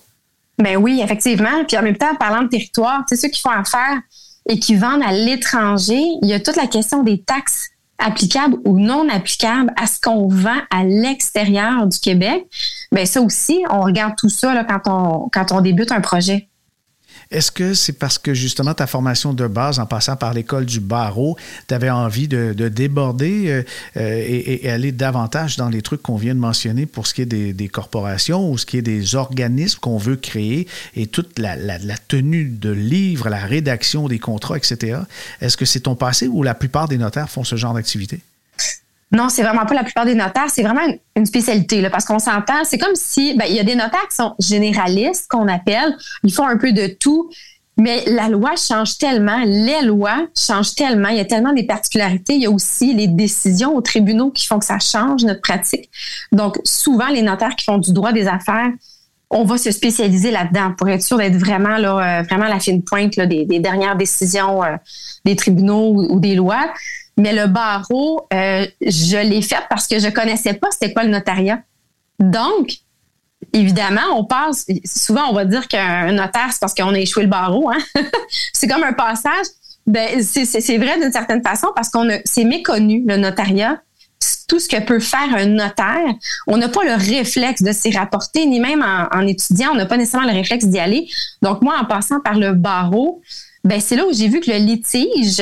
Ben 0.57 0.77
oui, 0.77 1.01
effectivement. 1.03 1.63
Puis 1.67 1.77
en 1.77 1.83
même 1.83 1.97
temps, 1.97 2.15
parlant 2.15 2.41
de 2.41 2.47
territoire, 2.47 3.03
c'est 3.07 3.15
ceux 3.15 3.29
qui 3.29 3.41
font 3.41 3.51
affaire 3.51 4.01
et 4.49 4.59
qui 4.59 4.75
vendent 4.75 5.03
à 5.03 5.11
l'étranger, 5.11 6.01
il 6.21 6.27
y 6.27 6.33
a 6.33 6.39
toute 6.39 6.55
la 6.55 6.67
question 6.67 7.03
des 7.03 7.21
taxes 7.21 7.69
applicable 7.99 8.57
ou 8.65 8.79
non 8.79 9.09
applicable 9.09 9.71
à 9.75 9.87
ce 9.87 9.99
qu'on 9.99 10.27
vend 10.27 10.59
à 10.69 10.83
l'extérieur 10.83 11.87
du 11.87 11.99
Québec, 11.99 12.45
ben 12.91 13.05
ça 13.05 13.21
aussi, 13.21 13.63
on 13.69 13.81
regarde 13.81 14.13
tout 14.17 14.29
ça 14.29 14.63
quand 14.63 14.81
on 14.85 15.29
quand 15.29 15.51
on 15.51 15.61
débute 15.61 15.91
un 15.91 16.01
projet. 16.01 16.47
Est-ce 17.31 17.51
que 17.51 17.73
c'est 17.73 17.93
parce 17.93 18.17
que 18.17 18.33
justement 18.33 18.73
ta 18.73 18.87
formation 18.87 19.33
de 19.33 19.47
base 19.47 19.79
en 19.79 19.85
passant 19.85 20.15
par 20.15 20.33
l'école 20.33 20.65
du 20.65 20.79
barreau, 20.79 21.37
tu 21.67 21.73
avais 21.73 21.89
envie 21.89 22.27
de, 22.27 22.53
déborder 22.69 23.49
euh, 23.49 23.63
euh, 23.97 24.23
et, 24.27 24.69
aller 24.69 24.91
davantage 24.91 25.57
dans 25.57 25.69
les 25.69 25.81
trucs 25.81 26.01
qu'on 26.01 26.15
vient 26.15 26.35
de 26.35 26.39
mentionner 26.39 26.85
pour 26.85 27.07
ce 27.07 27.13
qui 27.13 27.21
est 27.21 27.25
des, 27.25 27.67
corporations 27.67 28.49
ou 28.49 28.57
ce 28.57 28.65
qui 28.65 28.77
est 28.77 28.81
des 28.81 29.15
organismes 29.15 29.79
qu'on 29.79 29.97
veut 29.97 30.15
créer 30.15 30.67
et 30.95 31.07
toute 31.07 31.37
la, 31.37 31.55
la 31.55 31.97
tenue 32.07 32.45
de 32.45 32.69
livres, 32.69 33.29
la 33.29 33.45
rédaction 33.45 34.07
des 34.07 34.19
contrats, 34.19 34.57
etc. 34.57 34.99
Est-ce 35.41 35.57
que 35.57 35.65
c'est 35.65 35.81
ton 35.81 35.95
passé 35.95 36.27
ou 36.27 36.43
la 36.43 36.53
plupart 36.53 36.87
des 36.87 36.97
notaires 36.97 37.29
font 37.29 37.43
ce 37.43 37.55
genre 37.55 37.73
d'activité? 37.73 38.21
Non, 39.11 39.29
c'est 39.29 39.41
vraiment 39.41 39.65
pas 39.65 39.73
la 39.73 39.83
plupart 39.83 40.05
des 40.05 40.15
notaires. 40.15 40.49
C'est 40.49 40.63
vraiment 40.63 40.81
une, 41.15 41.25
spécialité, 41.25 41.87
parce 41.89 42.05
qu'on 42.05 42.19
s'entend. 42.19 42.63
C'est 42.65 42.77
comme 42.77 42.95
si, 42.95 43.35
ben, 43.35 43.45
il 43.47 43.55
y 43.55 43.59
a 43.59 43.63
des 43.63 43.75
notaires 43.75 44.07
qui 44.09 44.15
sont 44.15 44.35
généralistes, 44.39 45.27
qu'on 45.29 45.47
appelle. 45.47 45.95
Ils 46.23 46.33
font 46.33 46.45
un 46.45 46.57
peu 46.57 46.73
de 46.73 46.87
tout. 46.87 47.29
Mais 47.79 48.03
la 48.07 48.27
loi 48.27 48.55
change 48.55 48.97
tellement, 48.97 49.39
les 49.45 49.83
lois 49.83 50.25
changent 50.35 50.73
tellement, 50.73 51.09
il 51.09 51.17
y 51.17 51.19
a 51.19 51.25
tellement 51.25 51.53
des 51.53 51.63
particularités. 51.63 52.33
Il 52.33 52.41
y 52.41 52.47
a 52.47 52.51
aussi 52.51 52.95
les 52.95 53.07
décisions 53.07 53.75
aux 53.75 53.81
tribunaux 53.81 54.31
qui 54.31 54.47
font 54.47 54.57
que 54.57 54.65
ça 54.65 54.79
change 54.79 55.23
notre 55.23 55.41
pratique. 55.41 55.89
Donc, 56.31 56.59
souvent, 56.63 57.07
les 57.07 57.21
notaires 57.21 57.55
qui 57.55 57.65
font 57.65 57.77
du 57.77 57.93
droit 57.93 58.13
des 58.13 58.27
affaires, 58.27 58.71
on 59.29 59.43
va 59.43 59.57
se 59.57 59.71
spécialiser 59.71 60.31
là-dedans 60.31 60.73
pour 60.75 60.89
être 60.89 61.03
sûr 61.03 61.17
d'être 61.17 61.35
vraiment 61.35 61.77
là, 61.77 62.19
euh, 62.19 62.23
vraiment 62.23 62.47
la 62.47 62.59
fine 62.59 62.81
pointe 62.81 63.19
des, 63.19 63.45
dernières 63.59 63.95
décisions 63.95 64.63
euh, 64.63 64.75
des 65.25 65.35
tribunaux 65.35 65.93
ou 66.09 66.19
des 66.19 66.33
lois. 66.33 66.73
Mais 67.17 67.33
le 67.33 67.47
barreau, 67.47 68.27
euh, 68.31 68.65
je 68.81 69.17
l'ai 69.17 69.41
fait 69.41 69.63
parce 69.69 69.87
que 69.87 69.99
je 69.99 70.07
connaissais 70.09 70.53
pas 70.53 70.69
c'était 70.71 70.93
quoi 70.93 71.03
le 71.03 71.09
notariat. 71.09 71.59
Donc, 72.19 72.71
évidemment, 73.53 74.01
on 74.15 74.23
passe, 74.23 74.65
souvent 74.85 75.29
on 75.29 75.33
va 75.33 75.45
dire 75.45 75.67
qu'un 75.67 76.11
notaire, 76.11 76.49
c'est 76.51 76.59
parce 76.59 76.75
qu'on 76.75 76.93
a 76.93 76.99
échoué 76.99 77.23
le 77.23 77.29
barreau. 77.29 77.69
Hein? 77.69 77.79
c'est 78.53 78.67
comme 78.67 78.83
un 78.83 78.93
passage. 78.93 79.47
Ben, 79.87 80.21
c'est 80.21 80.77
vrai 80.77 80.99
d'une 80.99 81.11
certaine 81.11 81.41
façon 81.41 81.67
parce 81.75 81.89
qu'on 81.89 82.07
c'est 82.25 82.43
méconnu, 82.43 83.03
le 83.07 83.17
notariat. 83.17 83.81
Tout 84.47 84.59
ce 84.59 84.67
que 84.67 84.79
peut 84.79 84.99
faire 84.99 85.35
un 85.35 85.45
notaire, 85.45 86.13
on 86.47 86.57
n'a 86.57 86.69
pas 86.69 86.83
le 86.83 86.93
réflexe 86.93 87.61
de 87.61 87.71
s'y 87.71 87.95
rapporter, 87.95 88.45
ni 88.45 88.59
même 88.59 88.81
en, 88.81 89.07
en 89.15 89.27
étudiant, 89.27 89.69
on 89.73 89.75
n'a 89.75 89.85
pas 89.85 89.97
nécessairement 89.97 90.27
le 90.27 90.33
réflexe 90.33 90.65
d'y 90.65 90.79
aller. 90.79 91.07
Donc, 91.41 91.61
moi, 91.61 91.75
en 91.79 91.85
passant 91.85 92.19
par 92.19 92.35
le 92.35 92.53
barreau, 92.53 93.21
ben, 93.63 93.79
c'est 93.79 93.95
là 93.95 94.05
où 94.05 94.13
j'ai 94.13 94.27
vu 94.27 94.39
que 94.39 94.49
le 94.49 94.57
litige, 94.57 95.41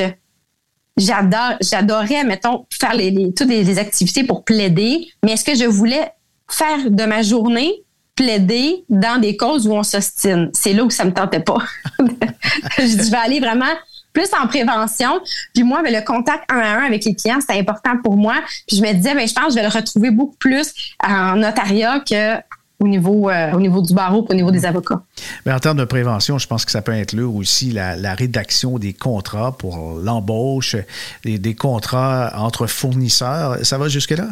j'adore, 0.98 1.54
j'adorais, 1.62 2.24
mettons, 2.24 2.66
faire 2.72 2.94
les, 2.94 3.34
toutes 3.34 3.50
les, 3.50 3.80
activités 3.80 4.24
pour 4.24 4.44
plaider, 4.44 5.08
mais 5.24 5.34
est-ce 5.34 5.44
que 5.44 5.56
je 5.56 5.66
voulais 5.66 6.12
faire 6.50 6.90
de 6.90 7.04
ma 7.04 7.22
journée 7.22 7.84
plaider 8.16 8.86
dans 8.90 9.20
des 9.20 9.36
causes 9.36 9.68
où 9.68 9.74
on 9.74 9.84
s'ostine? 9.84 10.50
C'est 10.54 10.74
là 10.74 10.84
où 10.84 10.90
ça 10.90 11.06
me 11.06 11.12
tentait 11.12 11.42
pas. 11.42 11.58
je, 12.78 13.12
vais 13.12 13.18
aller 13.18 13.40
vraiment 13.40 13.74
plus 14.14 14.30
en 14.40 14.48
prévention. 14.48 15.20
Puis 15.54 15.64
moi, 15.64 15.84
ben, 15.84 15.94
le 15.94 16.06
contact 16.06 16.46
un 16.50 16.60
à 16.60 16.78
un 16.78 16.86
avec 16.86 17.04
les 17.04 17.16
clients, 17.16 17.42
c'était 17.42 17.60
important 17.60 17.98
pour 18.02 18.16
moi. 18.16 18.36
Puis 18.68 18.78
je 18.78 18.82
me 18.82 18.94
disais, 18.94 19.14
ben, 19.14 19.28
je 19.28 19.34
pense 19.34 19.48
que 19.48 19.50
je 19.52 19.56
vais 19.56 19.64
le 19.64 19.70
retrouver 19.70 20.12
beaucoup 20.12 20.38
plus 20.38 20.74
en 21.06 21.36
notariat 21.36 22.00
que 22.00 22.38
au 22.80 22.88
niveau, 22.88 23.30
euh, 23.30 23.54
au 23.54 23.60
niveau 23.60 23.82
du 23.82 23.94
barreau, 23.94 24.26
au 24.30 24.34
niveau 24.34 24.52
des 24.52 24.66
avocats. 24.66 25.02
Mais 25.46 25.54
en 25.54 25.60
termes 25.60 25.78
de 25.78 25.86
prévention, 25.86 26.38
je 26.38 26.48
pense 26.48 26.66
que 26.66 26.72
ça 26.72 26.82
peut 26.82 26.92
inclure 26.92 27.36
aussi 27.36 27.72
la, 27.72 28.16
rédaction 28.16 28.78
des 28.78 28.94
contrats 28.94 29.52
pour 29.58 30.00
l'embauche, 30.02 30.76
des, 31.24 31.38
des 31.38 31.56
contrats 31.56 32.34
entre 32.38 32.68
fournisseurs. 32.68 33.58
Ça 33.64 33.78
va 33.78 33.88
jusque-là? 33.88 34.28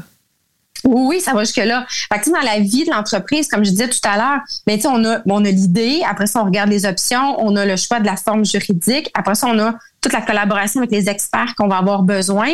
Oui, 0.86 1.22
ça 1.22 1.34
va 1.34 1.44
jusque-là. 1.44 1.86
Fait 1.90 2.30
dans 2.30 2.42
la 2.42 2.60
vie 2.60 2.86
de 2.86 2.92
l'entreprise, 2.92 3.48
comme 3.48 3.64
je 3.64 3.70
disais 3.70 3.88
tout 3.88 4.00
à 4.04 4.18
l'heure, 4.18 4.42
ben, 4.68 4.80
on 4.86 5.06
a, 5.06 5.22
on 5.26 5.46
a 5.46 5.50
l'idée, 5.50 6.02
après 6.08 6.28
ça, 6.28 6.42
on 6.42 6.46
regarde 6.46 6.70
les 6.70 6.86
options, 6.86 7.40
on 7.40 7.56
a 7.56 7.66
le 7.66 7.78
choix 7.78 8.00
de 8.00 8.06
la 8.06 8.18
forme 8.18 8.46
juridique, 8.46 9.10
après 9.14 9.36
ça, 9.36 9.48
on 9.48 9.60
a 9.60 9.76
toute 10.02 10.12
la 10.12 10.22
collaboration 10.22 10.82
avec 10.82 10.92
les 10.92 11.10
experts 11.10 11.56
qu'on 11.58 11.68
va 11.68 11.78
avoir 11.78 12.04
besoin. 12.04 12.50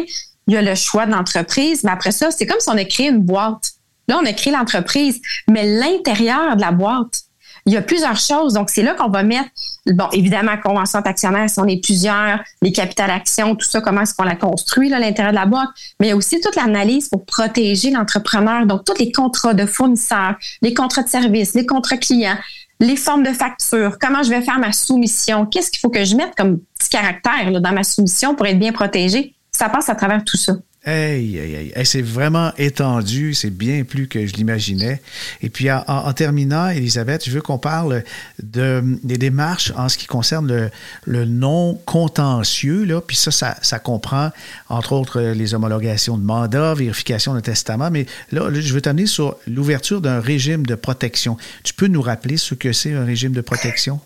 Il 0.48 0.54
y 0.54 0.58
a 0.58 0.62
le 0.62 0.76
choix 0.76 1.06
de 1.06 1.12
l'entreprise, 1.12 1.84
mais 1.84 1.92
après 1.92 2.12
ça, 2.12 2.30
c'est 2.32 2.46
comme 2.46 2.60
si 2.60 2.70
on 2.70 2.78
a 2.78 2.86
créé 2.86 3.10
une 3.10 3.20
boîte. 3.20 3.72
Là, 4.10 4.20
on 4.22 4.26
a 4.26 4.34
créé 4.34 4.52
l'entreprise, 4.52 5.22
mais 5.48 5.66
l'intérieur 5.66 6.56
de 6.56 6.62
la 6.62 6.72
boîte, 6.72 7.22
il 7.68 7.74
y 7.74 7.78
a 7.78 7.82
plusieurs 7.84 8.18
choses. 8.18 8.54
Donc, 8.54 8.72
c'est 8.72 8.82
là 8.82 8.96
qu'on 8.96 9.10
va 9.10 9.22
mettre, 9.22 9.50
bon, 9.86 10.08
évidemment, 10.12 10.58
convention 10.58 11.02
d'actionnaire, 11.02 11.48
si 11.48 11.60
on 11.60 11.68
est 11.68 11.80
plusieurs, 11.84 12.40
les 12.64 12.72
capital 12.72 13.12
actions, 13.12 13.56
tout 13.56 13.68
ça, 13.68 13.82
comment 13.82 14.02
est-ce 14.02 14.16
qu'on 14.16 14.24
la 14.24 14.36
construit, 14.36 14.90
là, 14.90 14.98
l'intérieur 14.98 15.32
de 15.32 15.38
la 15.38 15.46
boîte. 15.46 15.70
Mais 16.00 16.08
il 16.08 16.10
y 16.10 16.14
a 16.14 16.16
aussi 16.16 16.42
toute 16.42 16.56
l'analyse 16.56 17.08
pour 17.10 17.24
protéger 17.24 17.92
l'entrepreneur. 17.92 18.66
Donc, 18.66 18.84
tous 18.84 18.98
les 18.98 19.12
contrats 19.12 19.54
de 19.54 19.68
fournisseurs, 19.68 20.36
les 20.64 20.74
contrats 20.74 21.04
de 21.04 21.10
services, 21.10 21.54
les 21.54 21.68
contrats 21.68 21.98
clients, 21.98 22.38
les 22.80 22.96
formes 22.96 23.24
de 23.24 23.34
facture, 23.34 23.98
comment 24.00 24.24
je 24.24 24.30
vais 24.30 24.42
faire 24.42 24.58
ma 24.58 24.72
soumission, 24.72 25.46
qu'est-ce 25.46 25.70
qu'il 25.70 25.82
faut 25.82 25.90
que 25.90 26.04
je 26.04 26.16
mette 26.16 26.34
comme 26.36 26.62
petit 26.80 26.90
caractère 26.90 27.52
dans 27.62 27.74
ma 27.74 27.84
soumission 27.84 28.34
pour 28.34 28.48
être 28.48 28.58
bien 28.58 28.72
protégé. 28.72 29.36
Ça 29.52 29.70
passe 29.70 29.90
à 29.90 29.96
travers 29.96 30.24
tout 30.24 30.38
ça. 30.38 30.54
Hey, 30.86 31.36
hey, 31.36 31.74
hey. 31.76 31.86
c'est 31.86 32.02
vraiment 32.02 32.54
étendu, 32.58 33.34
c'est 33.34 33.50
bien 33.50 33.84
plus 33.84 34.08
que 34.08 34.26
je 34.26 34.34
l'imaginais. 34.36 35.02
Et 35.42 35.50
puis 35.50 35.70
en, 35.70 36.14
terminant, 36.14 36.70
Elisabeth, 36.70 37.26
je 37.26 37.32
veux 37.32 37.42
qu'on 37.42 37.58
parle 37.58 38.04
de, 38.42 38.82
des 39.04 39.18
démarches 39.18 39.74
en 39.76 39.90
ce 39.90 39.98
qui 39.98 40.08
concerne 40.08 40.72
le, 41.06 41.26
non 41.26 41.78
contentieux. 41.86 42.86
Là. 42.86 43.02
Puis 43.02 43.18
ça, 43.18 43.30
ça, 43.30 43.58
ça, 43.62 43.78
comprend 43.78 44.32
entre 44.70 44.94
autres 44.94 45.20
les 45.20 45.54
homologations 45.54 46.18
de 46.18 46.24
mandat, 46.24 46.76
vérification 46.76 47.34
de 47.34 47.42
testament. 47.42 47.92
Mais 47.92 48.06
là, 48.32 48.50
je 48.50 48.74
veux 48.74 48.82
t'amener 48.82 49.06
sur 49.06 49.36
l'ouverture 49.48 50.00
d'un 50.00 50.22
régime 50.22 50.66
de 50.66 50.76
protection. 50.76 51.36
Tu 51.64 51.74
peux 51.74 51.88
nous 51.88 52.02
rappeler 52.02 52.38
ce 52.38 52.56
que 52.56 52.72
c'est 52.72 52.94
un 52.94 53.04
régime 53.04 53.34
de 53.34 53.42
protection? 53.42 54.00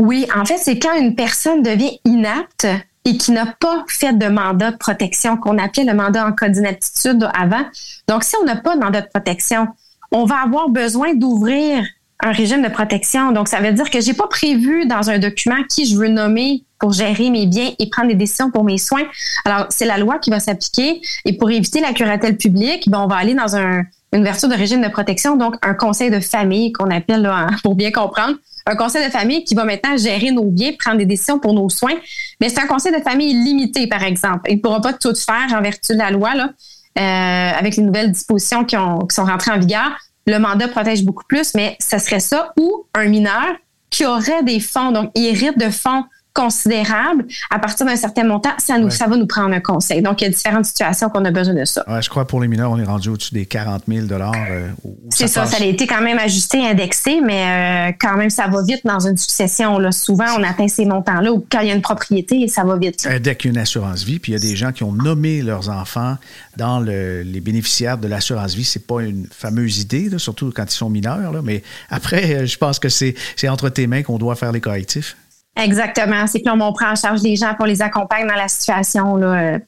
Oui, 0.00 0.26
en 0.34 0.44
fait, 0.44 0.58
c'est 0.58 0.78
quand 0.78 0.96
une 0.96 1.16
personne 1.16 1.62
devient 1.62 1.98
inapte 2.04 2.66
et 3.04 3.16
qui 3.16 3.32
n'a 3.32 3.46
pas 3.46 3.84
fait 3.88 4.12
de 4.12 4.26
mandat 4.26 4.72
de 4.72 4.76
protection 4.76 5.36
qu'on 5.36 5.58
appelait 5.58 5.84
le 5.84 5.94
mandat 5.94 6.26
en 6.26 6.32
cas 6.32 6.48
d'inaptitude 6.48 7.28
avant. 7.34 7.64
Donc, 8.08 8.24
si 8.24 8.34
on 8.40 8.44
n'a 8.44 8.56
pas 8.56 8.76
de 8.76 8.80
mandat 8.80 9.02
de 9.02 9.08
protection, 9.08 9.68
on 10.10 10.24
va 10.24 10.36
avoir 10.42 10.68
besoin 10.68 11.14
d'ouvrir 11.14 11.84
un 12.20 12.32
régime 12.32 12.62
de 12.62 12.68
protection. 12.68 13.32
Donc, 13.32 13.48
ça 13.48 13.60
veut 13.60 13.72
dire 13.72 13.90
que 13.90 14.00
j'ai 14.00 14.14
pas 14.14 14.28
prévu 14.28 14.86
dans 14.86 15.10
un 15.10 15.18
document 15.18 15.62
qui 15.68 15.86
je 15.86 15.96
veux 15.96 16.08
nommer 16.08 16.64
pour 16.78 16.92
gérer 16.92 17.30
mes 17.30 17.46
biens 17.46 17.72
et 17.78 17.90
prendre 17.90 18.08
des 18.08 18.14
décisions 18.14 18.50
pour 18.50 18.64
mes 18.64 18.78
soins. 18.78 19.04
Alors, 19.44 19.66
c'est 19.68 19.84
la 19.84 19.98
loi 19.98 20.18
qui 20.18 20.30
va 20.30 20.40
s'appliquer 20.40 21.02
et 21.24 21.36
pour 21.36 21.50
éviter 21.50 21.80
la 21.80 21.92
curatelle 21.92 22.36
publique, 22.36 22.88
ben, 22.88 23.00
on 23.00 23.06
va 23.06 23.16
aller 23.16 23.34
dans 23.34 23.56
un, 23.56 23.82
une 24.14 24.20
ouverture 24.20 24.48
de 24.48 24.54
régime 24.54 24.80
de 24.80 24.88
protection, 24.88 25.36
donc 25.36 25.56
un 25.60 25.74
conseil 25.74 26.08
de 26.08 26.20
famille 26.20 26.72
qu'on 26.72 26.90
appelle, 26.90 27.22
là, 27.22 27.48
pour 27.62 27.74
bien 27.74 27.90
comprendre, 27.90 28.36
un 28.64 28.76
conseil 28.76 29.04
de 29.04 29.10
famille 29.10 29.44
qui 29.44 29.54
va 29.54 29.64
maintenant 29.64 29.96
gérer 29.96 30.30
nos 30.30 30.44
biens, 30.44 30.72
prendre 30.78 30.98
des 30.98 31.04
décisions 31.04 31.38
pour 31.38 31.52
nos 31.52 31.68
soins. 31.68 31.96
Mais 32.40 32.48
c'est 32.48 32.60
un 32.60 32.66
conseil 32.66 32.92
de 32.92 33.02
famille 33.02 33.34
limité, 33.34 33.86
par 33.88 34.02
exemple. 34.02 34.48
Il 34.48 34.56
ne 34.56 34.60
pourra 34.60 34.80
pas 34.80 34.92
tout 34.92 35.14
faire 35.14 35.52
en 35.52 35.60
vertu 35.60 35.92
de 35.92 35.98
la 35.98 36.10
loi, 36.10 36.34
là, 36.34 36.50
euh, 36.98 37.58
avec 37.58 37.76
les 37.76 37.82
nouvelles 37.82 38.12
dispositions 38.12 38.64
qui, 38.64 38.76
ont, 38.76 39.00
qui 39.00 39.14
sont 39.14 39.24
rentrées 39.24 39.50
en 39.50 39.58
vigueur. 39.58 39.90
Le 40.26 40.38
mandat 40.38 40.68
protège 40.68 41.04
beaucoup 41.04 41.24
plus, 41.28 41.52
mais 41.54 41.76
ce 41.80 41.98
serait 41.98 42.20
ça 42.20 42.52
ou 42.58 42.86
un 42.94 43.08
mineur 43.08 43.56
qui 43.90 44.06
aurait 44.06 44.42
des 44.42 44.60
fonds, 44.60 44.92
donc 44.92 45.10
hérite 45.14 45.58
de 45.58 45.70
fonds 45.70 46.04
considérable, 46.34 47.26
à 47.48 47.60
partir 47.60 47.86
d'un 47.86 47.94
certain 47.94 48.24
montant, 48.24 48.50
ça, 48.58 48.76
nous, 48.76 48.90
ça 48.90 49.06
va 49.06 49.16
nous 49.16 49.26
prendre 49.26 49.54
un 49.54 49.60
conseil. 49.60 50.02
Donc, 50.02 50.20
il 50.20 50.24
y 50.24 50.26
a 50.26 50.30
différentes 50.30 50.64
situations 50.64 51.08
qu'on 51.08 51.24
a 51.24 51.30
besoin 51.30 51.54
de 51.54 51.64
ça. 51.64 51.84
Ouais, 51.88 52.02
je 52.02 52.10
crois 52.10 52.24
que 52.24 52.30
pour 52.30 52.40
les 52.40 52.48
mineurs, 52.48 52.72
on 52.72 52.78
est 52.78 52.84
rendu 52.84 53.08
au-dessus 53.08 53.32
des 53.32 53.46
40 53.46 53.84
000 53.86 54.06
euh, 54.10 54.68
C'est 55.10 55.28
ça, 55.28 55.46
ça, 55.46 55.62
a 55.62 55.64
été 55.64 55.86
quand 55.86 56.02
même 56.02 56.18
ajusté, 56.18 56.66
indexé, 56.66 57.20
mais 57.20 57.92
euh, 57.92 57.96
quand 58.00 58.16
même, 58.16 58.30
ça 58.30 58.48
va 58.48 58.62
vite 58.64 58.80
dans 58.84 59.06
une 59.06 59.16
succession. 59.16 59.78
Là. 59.78 59.92
Souvent, 59.92 60.26
on 60.36 60.42
atteint 60.42 60.66
ces 60.66 60.84
montants-là 60.84 61.32
ou 61.32 61.46
quand 61.48 61.60
il 61.60 61.68
y 61.68 61.70
a 61.70 61.74
une 61.74 61.82
propriété, 61.82 62.48
ça 62.48 62.64
va 62.64 62.76
vite. 62.76 63.08
Dès 63.22 63.36
qu'il 63.36 63.52
y 63.52 63.54
a 63.54 63.54
une 63.54 63.62
assurance 63.62 64.02
vie, 64.02 64.18
puis 64.18 64.32
il 64.32 64.34
y 64.34 64.38
a 64.38 64.40
des 64.40 64.56
gens 64.56 64.72
qui 64.72 64.82
ont 64.82 64.92
nommé 64.92 65.40
leurs 65.40 65.70
enfants 65.70 66.16
dans 66.56 66.80
les 66.80 67.40
bénéficiaires 67.40 67.96
de 67.96 68.08
l'assurance 68.08 68.54
vie. 68.54 68.64
C'est 68.64 68.88
pas 68.88 69.02
une 69.02 69.28
fameuse 69.30 69.78
idée, 69.78 70.10
surtout 70.18 70.52
quand 70.54 70.64
ils 70.64 70.76
sont 70.76 70.90
mineurs, 70.90 71.30
là, 71.32 71.42
mais 71.44 71.62
après, 71.90 72.44
je 72.48 72.58
pense 72.58 72.80
que 72.80 72.88
c'est 72.88 73.14
entre 73.48 73.68
tes 73.68 73.86
mains 73.86 74.02
qu'on 74.02 74.18
doit 74.18 74.34
faire 74.34 74.50
les 74.50 74.60
correctifs. 74.60 75.16
Exactement. 75.56 76.26
C'est 76.26 76.40
que 76.40 76.50
on 76.50 76.72
prend 76.72 76.92
en 76.92 76.96
charge 76.96 77.22
les 77.22 77.36
gens 77.36 77.54
pour 77.54 77.66
les 77.66 77.80
accompagner 77.82 78.26
dans 78.26 78.34
la 78.34 78.48
situation 78.48 79.16
là, 79.16 79.54
euh, 79.54 79.58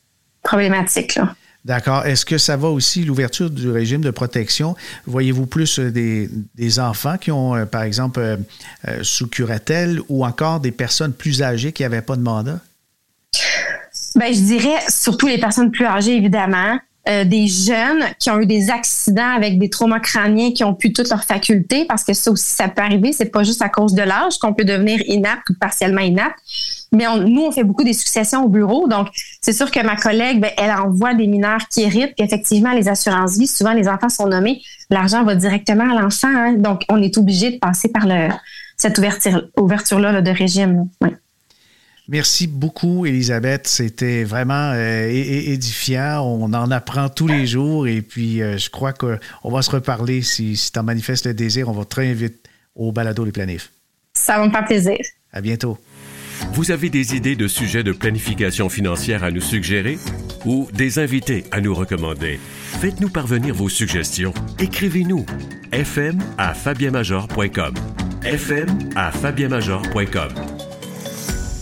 problématique. 0.42 1.18
D'accord. 1.64 2.06
Est-ce 2.06 2.24
que 2.24 2.38
ça 2.38 2.56
va 2.56 2.68
aussi, 2.68 3.04
l'ouverture 3.04 3.50
du 3.50 3.70
régime 3.70 4.00
de 4.00 4.10
protection? 4.10 4.76
Voyez-vous 5.06 5.46
plus 5.46 5.78
euh, 5.78 5.90
des, 5.90 6.80
enfants 6.80 7.16
qui 7.18 7.32
ont, 7.32 7.56
euh, 7.56 7.66
par 7.66 7.82
exemple, 7.82 8.38
sous 9.02 9.28
curatelle 9.28 10.00
ou 10.08 10.24
encore 10.24 10.60
des 10.60 10.72
personnes 10.72 11.12
plus 11.12 11.42
âgées 11.42 11.72
qui 11.72 11.82
n'avaient 11.82 12.02
pas 12.02 12.16
de 12.16 12.22
mandat? 12.22 12.60
Ben, 14.14 14.32
je 14.32 14.40
dirais 14.40 14.80
surtout 14.88 15.26
les 15.26 15.38
personnes 15.38 15.70
plus 15.70 15.84
âgées, 15.84 16.16
évidemment. 16.16 16.78
Euh, 17.08 17.24
des 17.24 17.46
jeunes 17.46 18.04
qui 18.18 18.30
ont 18.30 18.40
eu 18.40 18.46
des 18.46 18.70
accidents 18.70 19.34
avec 19.36 19.58
des 19.58 19.70
traumas 19.70 20.00
crâniens 20.00 20.52
qui 20.52 20.64
ont 20.64 20.74
pu 20.74 20.92
toutes 20.92 21.08
leurs 21.08 21.24
facultés, 21.24 21.84
parce 21.84 22.02
que 22.02 22.12
ça 22.14 22.30
aussi, 22.30 22.54
ça 22.54 22.68
peut 22.68 22.82
arriver. 22.82 23.12
C'est 23.12 23.30
pas 23.30 23.44
juste 23.44 23.62
à 23.62 23.68
cause 23.68 23.94
de 23.94 24.02
l'âge 24.02 24.38
qu'on 24.38 24.54
peut 24.54 24.64
devenir 24.64 25.00
inapte 25.06 25.48
ou 25.50 25.54
partiellement 25.54 26.00
inapte. 26.00 26.38
Mais 26.92 27.04
nous, 27.18 27.42
on 27.42 27.52
fait 27.52 27.64
beaucoup 27.64 27.84
des 27.84 27.92
successions 27.92 28.44
au 28.44 28.48
bureau. 28.48 28.88
Donc, 28.88 29.08
c'est 29.40 29.52
sûr 29.52 29.70
que 29.70 29.84
ma 29.84 29.96
collègue, 29.96 30.40
ben, 30.40 30.50
elle 30.56 30.70
envoie 30.70 31.14
des 31.14 31.26
mineurs 31.26 31.68
qui 31.68 31.82
héritent. 31.82 32.14
Puis 32.16 32.24
effectivement, 32.24 32.72
les 32.72 32.88
assurances 32.88 33.36
vie, 33.36 33.46
souvent, 33.46 33.72
les 33.72 33.88
enfants 33.88 34.08
sont 34.08 34.26
nommés. 34.26 34.62
L'argent 34.90 35.22
va 35.24 35.34
directement 35.34 35.90
à 35.90 36.00
l'enfant. 36.00 36.28
Hein. 36.28 36.54
donc, 36.54 36.82
on 36.88 37.02
est 37.02 37.18
obligé 37.18 37.52
de 37.52 37.58
passer 37.58 37.88
par 37.88 38.06
cette 38.76 38.98
ouverture-là 38.98 39.42
ouverture 39.56 40.00
-là, 40.00 40.22
de 40.22 40.30
régime. 40.30 40.88
Merci 42.08 42.46
beaucoup, 42.46 43.04
Elisabeth. 43.04 43.66
C'était 43.66 44.22
vraiment 44.22 44.72
euh, 44.74 45.08
édifiant. 45.08 46.22
On 46.22 46.52
en 46.52 46.70
apprend 46.70 47.08
tous 47.08 47.26
les 47.26 47.46
jours 47.46 47.88
et 47.88 48.00
puis 48.00 48.42
euh, 48.42 48.58
je 48.58 48.70
crois 48.70 48.92
qu'on 48.92 49.18
va 49.50 49.62
se 49.62 49.70
reparler. 49.70 50.22
Si, 50.22 50.56
si 50.56 50.70
tu 50.70 50.78
en 50.78 50.84
manifestes 50.84 51.26
le 51.26 51.34
désir, 51.34 51.68
on 51.68 51.72
va 51.72 51.84
très 51.84 52.14
vite 52.14 52.48
au 52.76 52.92
balado 52.92 53.24
Les 53.24 53.32
Planifs. 53.32 53.72
Ça 54.14 54.38
va 54.38 54.46
me 54.46 54.50
faire 54.50 54.64
plaisir. 54.64 54.98
À 55.32 55.40
bientôt. 55.40 55.78
Vous 56.52 56.70
avez 56.70 56.90
des 56.90 57.16
idées 57.16 57.34
de 57.34 57.48
sujets 57.48 57.82
de 57.82 57.92
planification 57.92 58.68
financière 58.68 59.24
à 59.24 59.30
nous 59.30 59.40
suggérer 59.40 59.98
ou 60.44 60.68
des 60.72 60.98
invités 60.98 61.44
à 61.50 61.60
nous 61.60 61.74
recommander? 61.74 62.38
Faites-nous 62.80 63.08
parvenir 63.08 63.54
vos 63.54 63.68
suggestions. 63.68 64.34
Écrivez-nous 64.58 65.24
fm 65.72 66.18
à 66.38 66.54
fabienmajor.com 66.54 67.74
fm 68.22 68.78
à 68.94 69.10
fabienmajor.com 69.10 70.28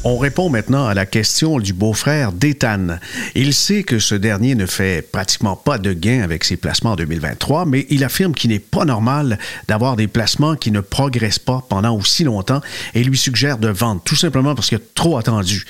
on 0.04 0.18
répond 0.18 0.50
maintenant 0.50 0.86
à 0.86 0.94
la 0.94 1.06
question 1.06 1.58
du 1.58 1.72
beau-frère 1.72 2.32
d'Ethan. 2.32 2.98
Il 3.34 3.54
sait 3.54 3.82
que 3.82 3.98
ce 3.98 4.14
dernier 4.14 4.54
ne 4.54 4.66
fait 4.66 5.02
pratiquement 5.02 5.56
pas 5.56 5.78
de 5.78 5.92
gains 5.92 6.22
avec 6.22 6.44
ses 6.44 6.56
placements 6.56 6.92
en 6.92 6.96
2023, 6.96 7.64
mais 7.64 7.86
il 7.88 8.04
affirme 8.04 8.34
qu'il 8.34 8.50
n'est 8.50 8.58
pas 8.58 8.84
normal 8.84 9.38
d'avoir 9.66 9.96
des 9.96 10.06
placements 10.06 10.56
qui 10.56 10.70
ne 10.70 10.80
progressent 10.80 11.38
pas 11.38 11.64
pendant 11.68 11.96
aussi 11.96 12.24
longtemps 12.24 12.60
et 12.94 13.02
lui 13.02 13.16
suggère 13.16 13.58
de 13.58 13.68
vendre, 13.68 14.02
tout 14.04 14.16
simplement 14.16 14.54
parce 14.54 14.68
qu'il 14.68 14.78
a 14.78 14.82
trop 14.94 15.16
attendu. 15.16 15.64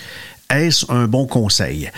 Est-ce 0.50 0.90
un 0.90 1.06
bon 1.06 1.26
conseil? 1.26 1.90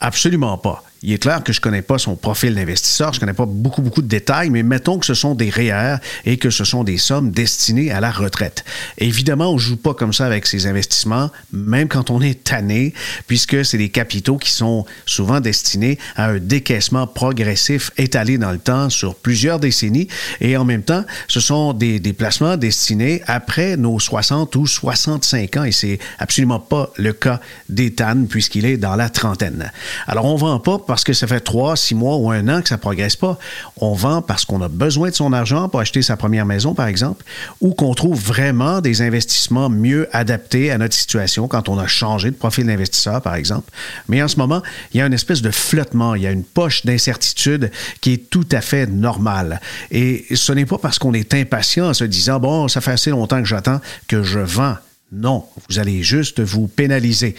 Absolument 0.00 0.58
pas. 0.58 0.82
Il 1.02 1.12
est 1.12 1.18
clair 1.18 1.44
que 1.44 1.52
je 1.52 1.60
ne 1.60 1.62
connais 1.62 1.82
pas 1.82 1.98
son 1.98 2.16
profil 2.16 2.54
d'investisseur, 2.54 3.12
je 3.12 3.18
ne 3.18 3.20
connais 3.20 3.34
pas 3.34 3.46
beaucoup, 3.46 3.82
beaucoup 3.82 4.02
de 4.02 4.08
détails, 4.08 4.50
mais 4.50 4.62
mettons 4.62 4.98
que 4.98 5.04
ce 5.04 5.14
sont 5.14 5.34
des 5.34 5.50
REER 5.50 5.96
et 6.24 6.38
que 6.38 6.48
ce 6.48 6.64
sont 6.64 6.84
des 6.84 6.96
sommes 6.96 7.30
destinées 7.30 7.90
à 7.90 8.00
la 8.00 8.10
retraite. 8.10 8.64
Évidemment, 8.98 9.50
on 9.50 9.54
ne 9.54 9.60
joue 9.60 9.76
pas 9.76 9.92
comme 9.92 10.12
ça 10.12 10.26
avec 10.26 10.46
ces 10.46 10.66
investissements, 10.66 11.30
même 11.52 11.88
quand 11.88 12.10
on 12.10 12.22
est 12.22 12.44
tanné, 12.44 12.94
puisque 13.26 13.64
c'est 13.64 13.76
des 13.78 13.90
capitaux 13.90 14.38
qui 14.38 14.50
sont 14.50 14.86
souvent 15.04 15.40
destinés 15.40 15.98
à 16.16 16.28
un 16.28 16.38
décaissement 16.38 17.06
progressif 17.06 17.90
étalé 17.98 18.38
dans 18.38 18.52
le 18.52 18.58
temps 18.58 18.88
sur 18.88 19.14
plusieurs 19.14 19.60
décennies, 19.60 20.08
et 20.40 20.56
en 20.56 20.64
même 20.64 20.82
temps, 20.82 21.04
ce 21.28 21.40
sont 21.40 21.74
des, 21.74 22.00
des 22.00 22.14
placements 22.14 22.56
destinés 22.56 23.22
après 23.26 23.76
nos 23.76 24.00
60 24.00 24.56
ou 24.56 24.66
65 24.66 25.56
ans, 25.58 25.64
et 25.64 25.72
c'est 25.72 25.98
absolument 26.18 26.60
pas 26.60 26.90
le 26.96 27.12
cas 27.12 27.40
d'Ethan, 27.68 28.24
puisqu'il 28.28 28.64
est 28.64 28.78
dans 28.78 28.96
la 28.96 29.10
trentaine. 29.10 29.70
Alors, 30.06 30.24
on 30.24 30.34
ne 30.34 30.40
vend 30.40 30.58
pas 30.58 30.78
parce 30.86 31.04
que 31.04 31.12
ça 31.12 31.26
fait 31.26 31.40
trois, 31.40 31.76
six 31.76 31.94
mois 31.94 32.16
ou 32.16 32.30
un 32.30 32.48
an 32.48 32.62
que 32.62 32.68
ça 32.68 32.76
ne 32.76 32.80
progresse 32.80 33.16
pas. 33.16 33.38
On 33.76 33.94
vend 33.94 34.22
parce 34.22 34.44
qu'on 34.44 34.62
a 34.62 34.68
besoin 34.68 35.10
de 35.10 35.14
son 35.14 35.32
argent 35.32 35.68
pour 35.68 35.80
acheter 35.80 36.02
sa 36.02 36.16
première 36.16 36.46
maison, 36.46 36.74
par 36.74 36.86
exemple, 36.86 37.24
ou 37.60 37.74
qu'on 37.74 37.94
trouve 37.94 38.20
vraiment 38.20 38.80
des 38.80 39.02
investissements 39.02 39.68
mieux 39.68 40.08
adaptés 40.12 40.70
à 40.70 40.78
notre 40.78 40.94
situation 40.94 41.48
quand 41.48 41.68
on 41.68 41.78
a 41.78 41.86
changé 41.86 42.30
de 42.30 42.36
profil 42.36 42.66
d'investisseur, 42.66 43.20
par 43.22 43.34
exemple. 43.34 43.70
Mais 44.08 44.22
en 44.22 44.28
ce 44.28 44.36
moment, 44.36 44.62
il 44.92 44.98
y 44.98 45.00
a 45.00 45.06
une 45.06 45.12
espèce 45.12 45.42
de 45.42 45.50
flottement, 45.50 46.14
il 46.14 46.22
y 46.22 46.26
a 46.26 46.32
une 46.32 46.44
poche 46.44 46.86
d'incertitude 46.86 47.70
qui 48.00 48.12
est 48.12 48.30
tout 48.30 48.46
à 48.52 48.60
fait 48.60 48.86
normale. 48.86 49.60
Et 49.90 50.26
ce 50.34 50.52
n'est 50.52 50.66
pas 50.66 50.78
parce 50.78 50.98
qu'on 50.98 51.14
est 51.14 51.34
impatient 51.34 51.88
en 51.88 51.94
se 51.94 52.04
disant, 52.04 52.38
bon, 52.40 52.68
ça 52.68 52.80
fait 52.80 52.92
assez 52.92 53.10
longtemps 53.10 53.40
que 53.40 53.48
j'attends 53.48 53.80
que 54.08 54.22
je 54.22 54.40
vends. 54.40 54.76
Non, 55.12 55.44
vous 55.68 55.78
allez 55.78 56.02
juste 56.02 56.40
vous 56.40 56.66
pénaliser. 56.66 57.36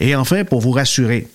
Et 0.00 0.16
enfin, 0.16 0.44
pour 0.44 0.60
vous 0.60 0.72
rassurer, 0.72 1.28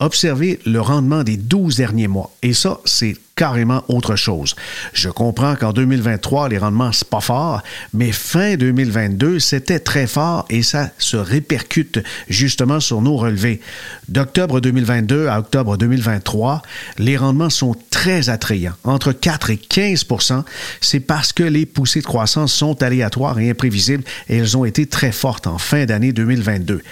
observez 0.00 0.58
le 0.66 0.80
rendement 0.80 1.22
des 1.22 1.36
12 1.36 1.76
derniers 1.76 2.08
mois. 2.08 2.32
Et 2.42 2.54
ça, 2.54 2.80
c'est 2.84 3.14
carrément 3.40 3.82
autre 3.88 4.16
chose. 4.16 4.54
Je 4.92 5.08
comprends 5.08 5.56
qu'en 5.56 5.72
2023, 5.72 6.50
les 6.50 6.58
rendements, 6.58 6.92
c'est 6.92 7.08
pas 7.08 7.22
fort, 7.22 7.62
mais 7.94 8.12
fin 8.12 8.56
2022, 8.56 9.38
c'était 9.38 9.78
très 9.78 10.06
fort 10.06 10.44
et 10.50 10.62
ça 10.62 10.90
se 10.98 11.16
répercute 11.16 12.00
justement 12.28 12.80
sur 12.80 13.00
nos 13.00 13.16
relevés. 13.16 13.62
D'octobre 14.08 14.60
2022 14.60 15.28
à 15.28 15.38
octobre 15.38 15.78
2023, 15.78 16.60
les 16.98 17.16
rendements 17.16 17.48
sont 17.48 17.74
très 17.88 18.28
attrayants, 18.28 18.74
entre 18.84 19.12
4 19.12 19.48
et 19.48 19.56
15% 19.56 20.44
C'est 20.82 21.00
parce 21.00 21.32
que 21.32 21.42
les 21.42 21.64
poussées 21.64 22.00
de 22.00 22.06
croissance 22.06 22.52
sont 22.52 22.82
aléatoires 22.82 23.38
et 23.38 23.48
imprévisibles 23.48 24.04
et 24.28 24.36
elles 24.36 24.58
ont 24.58 24.66
été 24.66 24.84
très 24.84 25.12
fortes 25.12 25.46
en 25.46 25.56
fin 25.56 25.86
d'année 25.86 26.12
2022. 26.12 26.82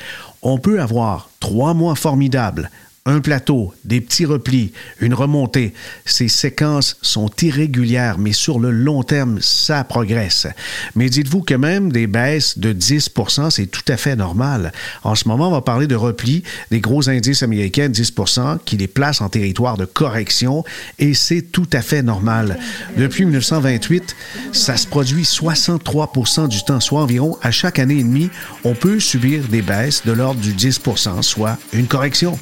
On 0.40 0.57
peut 0.57 0.81
avoir 0.81 1.29
trois 1.40 1.75
mois 1.75 1.94
formidables 1.94 2.71
un 3.09 3.21
plateau, 3.21 3.73
des 3.85 4.01
petits 4.01 4.27
replis, 4.27 4.73
une 5.01 5.14
remontée. 5.14 5.73
Ces 6.05 6.29
séquences 6.29 6.99
sont 7.01 7.31
irrégulières, 7.40 8.18
mais 8.18 8.33
sur 8.33 8.61
le 8.61 8.71
long 8.71 9.03
terme, 9.03 9.38
ça 9.40 9.83
progresse. 9.83 10.47
Mais 10.94 11.09
dites-vous 11.09 11.40
que 11.42 11.55
même 11.55 11.90
des 11.90 12.07
baisses 12.07 12.59
de 12.59 12.73
10% 12.73 13.51
c'est 13.51 13.66
tout 13.66 13.85
à 13.88 13.97
fait 13.97 14.14
normal. 14.14 14.73
En 15.05 15.14
ce 15.14 15.27
moment, 15.27 15.49
on 15.49 15.53
va 15.53 15.62
parler 15.62 15.87
de 15.87 15.94
replis 15.94 16.42
des 16.71 16.81
gros 16.81 17.09
indices 17.09 17.42
américains 17.42 17.88
10% 17.88 18.59
qui 18.64 18.77
les 18.77 18.87
placent 18.87 19.23
en 19.23 19.29
territoire 19.29 19.79
de 19.79 19.87
correction 19.87 20.64
et 20.99 21.14
c'est 21.14 21.42
tout 21.42 21.68
à 21.73 21.81
fait 21.81 22.03
normal. 22.03 22.59
Depuis 22.97 23.25
1928, 23.25 24.14
ça 24.53 24.77
se 24.77 24.87
produit 24.87 25.23
63% 25.23 26.49
du 26.49 26.62
temps, 26.62 26.81
soit 26.81 27.01
environ 27.01 27.38
à 27.42 27.51
chaque 27.51 27.79
année 27.79 27.99
et 27.99 28.05
demie, 28.05 28.31
on 28.64 28.75
peut 28.75 29.01
subir 29.01 29.44
des 29.49 29.62
baisses 29.62 30.03
de 30.05 30.12
l'ordre 30.12 30.40
du 30.40 30.53
10% 30.53 31.23
soit 31.23 31.59
une 31.73 31.87
correction 31.87 32.38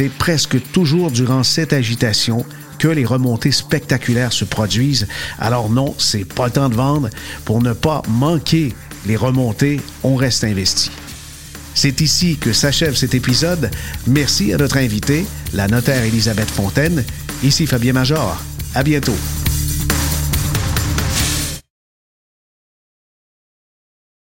c'est 0.00 0.08
presque 0.08 0.56
toujours 0.72 1.10
durant 1.10 1.42
cette 1.42 1.74
agitation 1.74 2.46
que 2.78 2.88
les 2.88 3.04
remontées 3.04 3.52
spectaculaires 3.52 4.32
se 4.32 4.46
produisent. 4.46 5.06
Alors 5.38 5.68
non, 5.68 5.94
c'est 5.98 6.24
pas 6.24 6.46
le 6.46 6.52
temps 6.52 6.70
de 6.70 6.74
vendre. 6.74 7.10
Pour 7.44 7.60
ne 7.60 7.74
pas 7.74 8.00
manquer 8.08 8.74
les 9.06 9.16
remontées, 9.16 9.78
on 10.02 10.16
reste 10.16 10.44
investi. 10.44 10.90
C'est 11.74 12.00
ici 12.00 12.38
que 12.38 12.54
s'achève 12.54 12.94
cet 12.94 13.14
épisode. 13.14 13.70
Merci 14.06 14.54
à 14.54 14.56
notre 14.56 14.78
invité, 14.78 15.26
la 15.52 15.68
notaire 15.68 16.02
Elisabeth 16.02 16.48
Fontaine. 16.48 17.04
Ici 17.42 17.66
Fabien 17.66 17.92
Major. 17.92 18.42
À 18.74 18.82
bientôt. 18.82 19.16